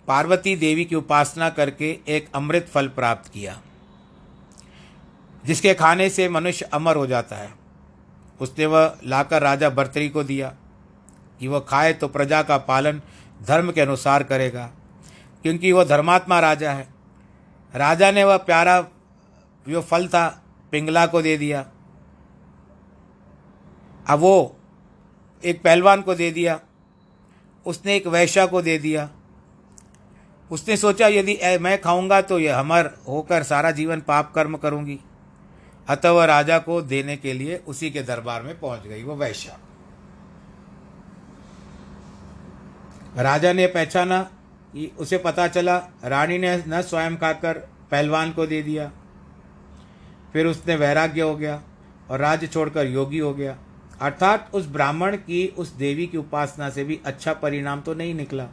[0.09, 3.61] पार्वती देवी की उपासना करके एक अमृत फल प्राप्त किया,
[5.44, 7.53] जिसके खाने से मनुष्य अमर हो जाता है।
[8.40, 10.48] उसने वह लाकर राजा भर्तरी को दिया
[11.40, 13.00] कि वह खाए तो प्रजा का पालन
[13.40, 14.70] धर्म के अनुसार करेगा,
[15.44, 16.88] क्योंकि वह धर्मात्मा राजा है।
[17.74, 18.80] राजा ने वह प्यारा
[19.66, 20.28] जो फल था,
[20.72, 21.64] पिंगला को दे दिया।
[24.07, 24.57] अब वो
[25.42, 26.61] एक पहलवान को दे दिया,
[27.66, 29.09] उसने एक वैश्या को दे दिया।
[30.53, 34.98] उसने सोचा, यदि मैं खाऊँगा तो यह हमर होकर सारा जीवन पाप कर्म करूँगी।
[35.88, 39.59] अतः वह राजा को देने के लिए उसी के दरबार में पहुँच गई वह वैश्या।
[43.18, 44.20] राजा ने पहचाना
[44.72, 47.59] कि उसे पता चला, रानी ने न स्वयं खाकर
[47.90, 48.90] पहलवान को दे दिया।
[50.32, 51.61] फिर उसने वैराग्य हो गया
[52.11, 53.57] और राज्य छोड़कर योगी हो गया।
[54.00, 58.48] अर्थात उस ब्राह्मण की, उस देवी की उपासना से भी अच्छा परिणाम तो नहीं निकला।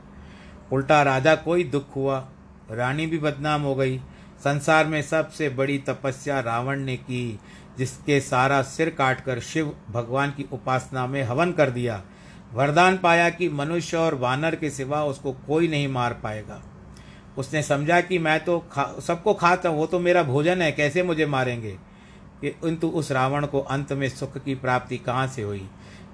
[0.74, 2.28] उल्टा राजा को ही दुख हुआ।
[2.72, 3.98] रानी भी बदनाम हो गई।
[4.44, 7.40] संसार में सबसे बड़ी तपस्या रावण ने की,
[7.78, 12.04] जिसके सारा सिर काटकर शिव भगवान की उपासना में हवन कर दिया।
[12.54, 16.62] वरदान पाया कि मनुष्य और वानर के सिवा उसको कोई नहीं मार पाएगा।
[17.38, 21.04] उसने समझा कि मैं तो खा, सबको खाता हूँ, वो तो मेरा भोजन है, कैसे
[21.04, 21.78] मुझे मारेंगे?
[22.42, 25.70] कि किंतु उस रावण को अंत में सुख की प्राप्ति कहाँ से हुई?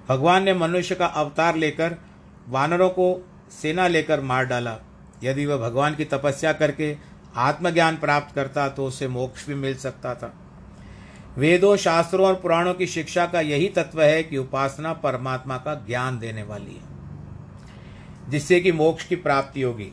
[0.08, 1.96] भगवान ने मनुष्य का अवतार लेकर
[2.48, 4.76] वानरों को सेना लेकर मार डाला।
[5.22, 6.96] यदि वह भगवान की तपस्या करके
[7.36, 10.32] आत्मज्ञान प्राप्त करता तो उसे मोक्ष भी मिल सकता था।
[11.38, 16.18] वेदों, शास्त्रों और पुराणों की शिक्षा का यही तत्व है कि उपासना परमात्मा का ज्ञान
[16.18, 19.92] देने वाली है, जिससे कि मोक्ष की प्राप्ति होगी।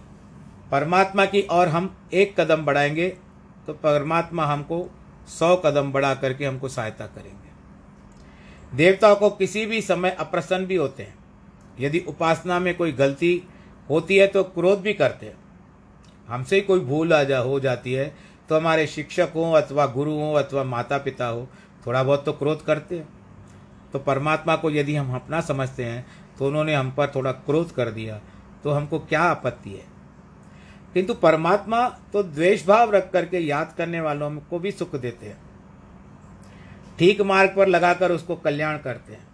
[0.72, 3.08] परमात्मा की और हम एक कदम बढ़ाएँगे
[3.68, 4.88] तो परमात्मा हमको
[5.30, 11.04] सौ कदम बढ़ा करके हमको सहायता करेंगे। देवताओं को किसी भी समय अप्रसन्न भी होते
[11.04, 11.16] हैं।
[11.80, 13.41] यदि उपासना में कोई गलती
[13.89, 15.38] होती है तो क्रोध भी करते हैं।
[16.28, 18.13] हमसे कोई भूल आ जा, हो जाती है
[18.49, 21.47] तो हमारे शिक्षक हों अथवा गुरु हों अथवा माता पिता हो
[21.86, 23.07] थोड़ा बहुत तो क्रोध करते हैं।
[23.93, 26.05] तो परमात्मा को यदि हम अपना समझते हैं
[26.39, 28.21] तो उन्होंने हम पर थोड़ा क्रोध कर दिया
[28.63, 29.86] तो हमको क्या आपत्ति है?
[30.93, 35.38] किंतु परमात्मा तो द्वेष भाव रख करके याद करने वालों को भी सुख देते हैं।
[36.99, 39.28] ठीक मार्ग पर लगाकर उसको कल्याण करते हैं।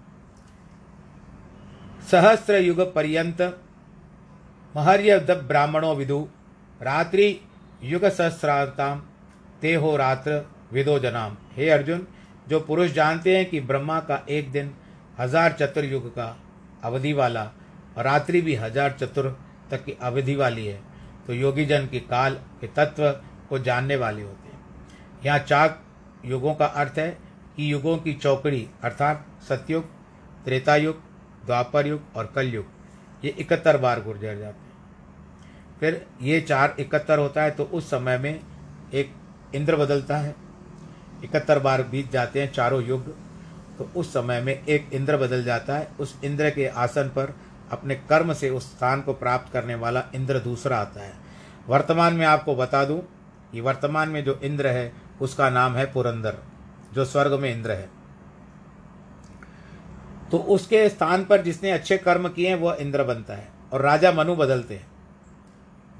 [2.12, 3.42] सहस्त्र युग पर्यंत
[4.76, 6.20] महर्य ब्राह्मणों विदु
[6.82, 7.28] रात्रि
[7.84, 9.02] युग सहस्रांताम
[9.62, 12.08] ते हो रात्र विदो जनाम हे अर्जुन,
[12.48, 14.74] जो पुरुष जानते हैं कि ब्रह्मा का एक दिन
[15.20, 16.36] हज़ार चतुर्युग का
[16.84, 17.44] अवधि वाला
[17.98, 19.28] और रात्रि भी हज़ार चतुर
[19.72, 20.80] तक की अवधि वाली है
[21.28, 23.10] तो योगी जन की काल के तत्व
[23.50, 24.60] को जानने वाले होते हैं।
[25.26, 25.82] यहाँ चाक
[26.26, 27.10] युगों का अर्थ है
[27.56, 29.84] कि युगों की चौकड़ी, अर्थात सत्युग,
[30.46, 31.02] त्रेतायुग
[31.50, 34.68] द्वापर युग और कलयुग ये इकहत्तर बार गुजर जाते हैं।
[35.80, 38.40] फिर ये चार इकहत्तर होता है तो उस समय में
[38.94, 39.14] एक
[39.56, 40.36] इंद्र बदलता है।
[41.24, 43.08] इकहत्तर बार बीत जाते हैं चारों युग
[43.78, 47.34] तो उस समय में एक इंद्र बदल जाता है। उस इंद्र के आसन पर
[47.72, 51.14] अपने कर्म से उस स्थान को प्राप्त करने वाला इंद्र दूसरा आता है।
[51.68, 53.00] वर्तमान में आपको बता दूँ
[53.52, 54.92] कि वर्तमान में जो इंद्र है,
[55.22, 56.38] उसका नाम है पुरंदर,
[56.94, 57.90] जो स्वर्ग में इंद्र है।
[60.32, 64.12] तो उसके स्थान पर जिसने अच्छे कर्म किए हैं वह इंद्र बनता है और राजा
[64.12, 64.88] मनु बदलते हैं।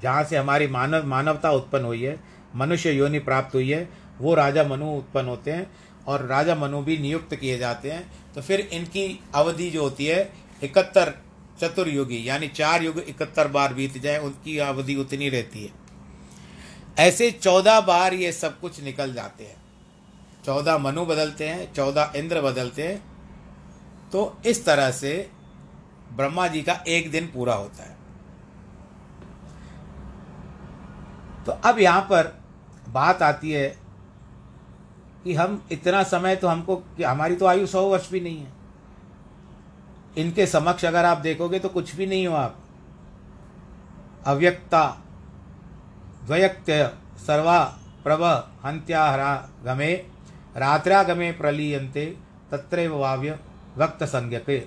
[0.02, 2.20] जहाँ से हमारी मानव, मानवता उत्पन्न हुई है,
[2.56, 3.88] मनुष्य योनि प्राप्त हुई है,
[4.20, 5.70] वो राजा मनु उत्पन्न होते हैं
[6.06, 10.32] और राजा मनु भी नियुक्त किए जाते हैं। तो फिर इनकी अवधि जो होती है,
[10.62, 11.14] इकहत्तर
[11.60, 15.70] चतुर्युगी, यानी चार युग इकहत्तर बार बीत जाए, उनकी अवधि उतनी रहती है।
[16.98, 19.56] ऐसे चौदह बार ये सब कुछ निकल जाते हैं।
[20.44, 23.09] चौदह मनु बदलते हैं, चौदह इंद्र बदलते हैं
[24.12, 25.30] तो इस तरह से
[26.12, 27.96] ब्रह्मा जी का एक दिन पूरा होता है।
[31.46, 32.32] तो अब यहाँ पर
[32.88, 33.68] बात आती है
[35.24, 38.52] कि हम इतना समय तो हमको, कि हमारी तो आयु सौ वर्ष भी नहीं है।
[40.16, 42.56] इनके समक्ष अगर आप देखोगे तो कुछ भी नहीं हो आप।
[44.26, 44.84] अव्यक्ता,
[46.26, 46.86] द्वयक्त्य,
[47.26, 47.62] सर्वा,
[48.04, 48.22] प्रभ
[48.64, 49.34] हंत्याहरा
[49.64, 49.92] गमे
[50.56, 52.06] रात्रागमे प्रलीयन्ते,
[52.50, 53.38] तत्रैव वाव्य।
[53.80, 54.58] वक्त संज्ञके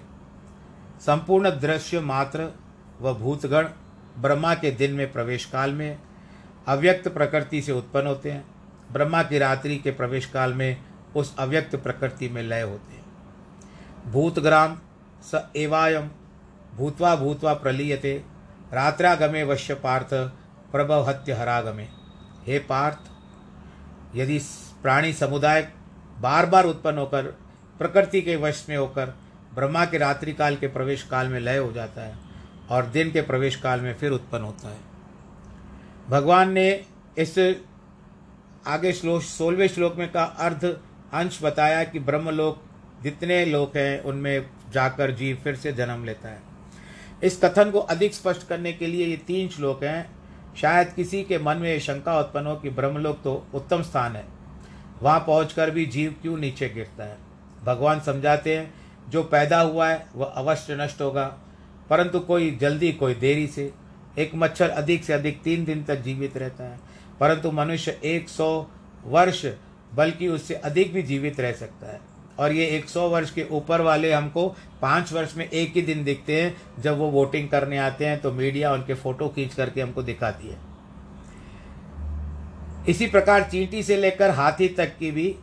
[1.00, 2.50] संपूर्ण दृश्य मात्र
[3.02, 3.68] व भूतगण
[4.18, 5.98] ब्रह्मा के दिन में प्रवेश काल में
[6.68, 8.44] अव्यक्त प्रकृति से उत्पन्न होते हैं।
[8.92, 10.78] ब्रह्मा की रात्रि के प्रवेश काल में
[11.16, 14.78] उस अव्यक्त प्रकृति में लय होते हैं। भूतग्राम
[15.24, 16.10] स एवायम
[16.76, 18.14] भूतवा भूतवा प्रलीयते,
[18.74, 20.14] रात्रागमे वश्य पार्थ
[20.72, 21.88] प्रभवहत्य हरागमे
[22.46, 22.98] हे पार्थ,
[24.16, 24.40] यदि
[24.82, 25.68] प्राणी समुदाय
[26.20, 27.34] बार बार उत्पन्न होकर
[27.84, 29.14] प्रकृति के वश में होकर
[29.56, 32.16] ब्रह्मा के रात्रि काल के प्रवेश काल में लय हो जाता है
[32.70, 34.78] और दिन के प्रवेश काल में फिर उत्पन्न होता है।
[36.10, 36.70] भगवान ने
[37.18, 37.38] इस
[38.68, 40.66] आगे श्लोक, सोलहवें श्लोक में का अर्ध
[41.14, 42.62] अंश बताया कि ब्रह्मलोक
[43.04, 46.42] जितने लोक हैं, उनमें जाकर जीव फिर से जन्म लेता है।
[47.24, 50.10] इस कथन को अधिक स्पष्ट करने के लिए ये तीन श्लोक हैं।
[50.62, 54.26] शायद किसी के मन में शंका उत्पन्न हो कि ब्रह्मलोक तो उत्तम स्थान है।
[55.02, 57.18] वहाँ पहुँच भी जीव क्यों नीचे गिरता है?
[57.64, 58.74] भगवान समझाते हैं,
[59.10, 61.38] जो पैदा हुआ है, वह अवश्य नष्ट होगा।
[61.90, 63.74] परंतु कोई जल्दी, कोई देरी से,
[64.20, 66.80] एक मच्छर अधिक से अधिक तीन दिन तक जीवित रहता है।
[67.20, 68.68] परंतु मनुष्य एक सौ
[69.06, 69.46] वर्ष,
[69.96, 73.82] बल्कि उससे अधिक भी जीवित रह सकता है। और ये एक सौ वर्ष के ऊपर
[73.82, 78.06] वाले हमको पाँच वर्ष में एक ही दिन दिखते हैं। जब वो वोटिंग करने आते
[78.06, 80.58] हैं तो मीडिया उनके फ़ोटो खींच करके हमको दिखाती है।
[82.90, 85.36] इसी प्रकार चींटी से लेकर हाथी तक की भी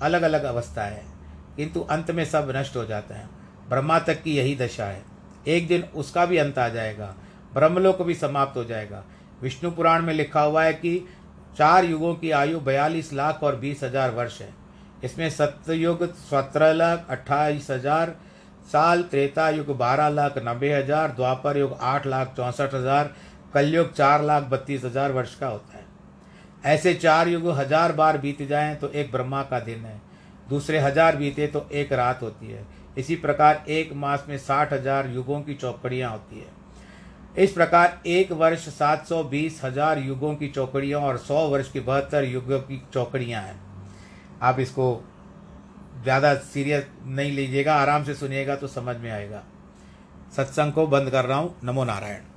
[0.00, 1.13] अलग अलग अवस्था है।
[1.56, 3.28] किंतु अंत में सब नष्ट हो जाता है।
[3.68, 5.02] ब्रह्मा तक की यही दशा है।
[5.48, 7.14] एक दिन उसका भी अंत आ जाएगा।
[7.54, 9.02] ब्रह्मलोक भी समाप्त हो जाएगा।
[9.42, 10.98] विष्णु पुराण में लिखा हुआ है कि
[11.56, 14.48] चार युगों की आयु बयालीस लाख और बीस हज़ार वर्ष है।
[15.04, 18.14] इसमें सत्ययुग सत्रह लाख अट्ठाईस हज़ार,
[18.72, 23.14] साल त्रेता युग बारह लाख, नब्बे हज़ार, द्वापर युग, आठ लाख, चौंसठ हज़ार,
[23.54, 25.84] कलयुग, चार लाख, बत्तीस हज़ार वर्ष का होता है।
[26.66, 30.00] ऐसे चार युग हज़ार बार बीत जाएँ तो एक ब्रह्मा का दिन है।
[30.48, 32.64] दूसरे हज़ार बीते तो एक रात होती है।
[32.98, 38.32] इसी प्रकार एक मास में साठ हज़ार युगों की चौकड़ियाँ होती है। इस प्रकार एक
[38.32, 42.82] वर्ष सात सौ बीस हज़ार युगों की चौकड़ियाँ और सौ वर्ष की बहत्तर युगों की
[42.94, 43.58] चौकड़ियाँ हैं।
[44.42, 44.86] आप इसको
[46.02, 49.42] ज़्यादा सीरियस नहीं लीजिएगा, आराम से सुनिएगा तो समझ में आएगा।
[50.36, 52.33] सत्संग को बंद कर रहा हूँ। नमो नारायण।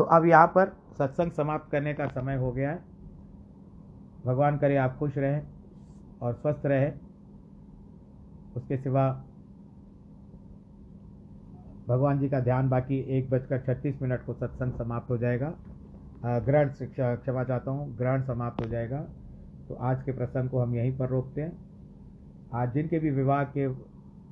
[0.00, 2.78] तो अब यहाँ पर सत्संग समाप्त करने का समय हो गया है।
[4.26, 5.42] भगवान करे आप खुश रहें
[6.22, 6.92] और स्वस्थ रहें।
[8.56, 9.04] उसके सिवा
[11.88, 15.52] भगवान जी का ध्यान बाकी एक बजकर छत्तीस मिनट को सत्संग समाप्त हो जाएगा।
[16.24, 19.00] ग्रहण क्षमा चाहता हूँ, ग्रहण समाप्त हो जाएगा।
[19.68, 21.52] तो आज के प्रसंग को हम यहीं पर रोकते हैं।
[22.54, 23.68] आज जिनके भी विवाह के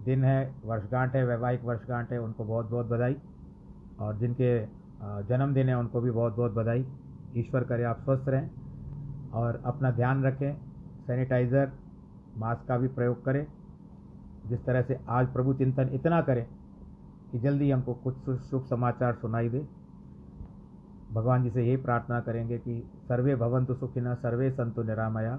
[0.04, 3.16] दिन है, वर्षगांठ है, वैवाहिक वर्षगांठ है, उनको बहुत बहुत बधाई।
[4.00, 6.86] और जिनके जन्मदिन है, उनको भी बहुत बहुत बधाई।
[7.36, 8.50] ईश्वर करे आप स्वस्थ रहें
[9.30, 10.52] और अपना ध्यान रखें।
[11.06, 11.72] सैनिटाइज़र,
[12.38, 13.46] मास्क का भी प्रयोग करें।
[14.46, 16.46] जिस तरह से आज प्रभु चिंतन इतना करें
[17.32, 19.66] कि जल्दी हमको कुछ शुभ समाचार सुनाई दे।
[21.12, 25.36] भगवान जी से यही प्रार्थना करेंगे कि सर्वे भवंतु सुखिन सर्वे संतु निरामया,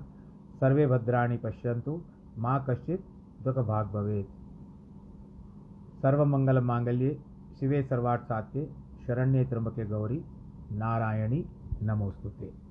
[0.60, 2.02] सर्वे भद्राणी पश्यंतु
[2.38, 3.04] माँ कश्चित
[3.44, 4.24] दुख भाग भवे
[6.02, 7.20] सर्वमंगल मांगल्ये
[7.60, 8.70] शिवे सर्वार्थ सात्ये
[9.10, 10.18] शरण्ये त्र्यंबके गौरी
[10.72, 11.42] नारायणी
[11.82, 12.69] नमोस्तुते।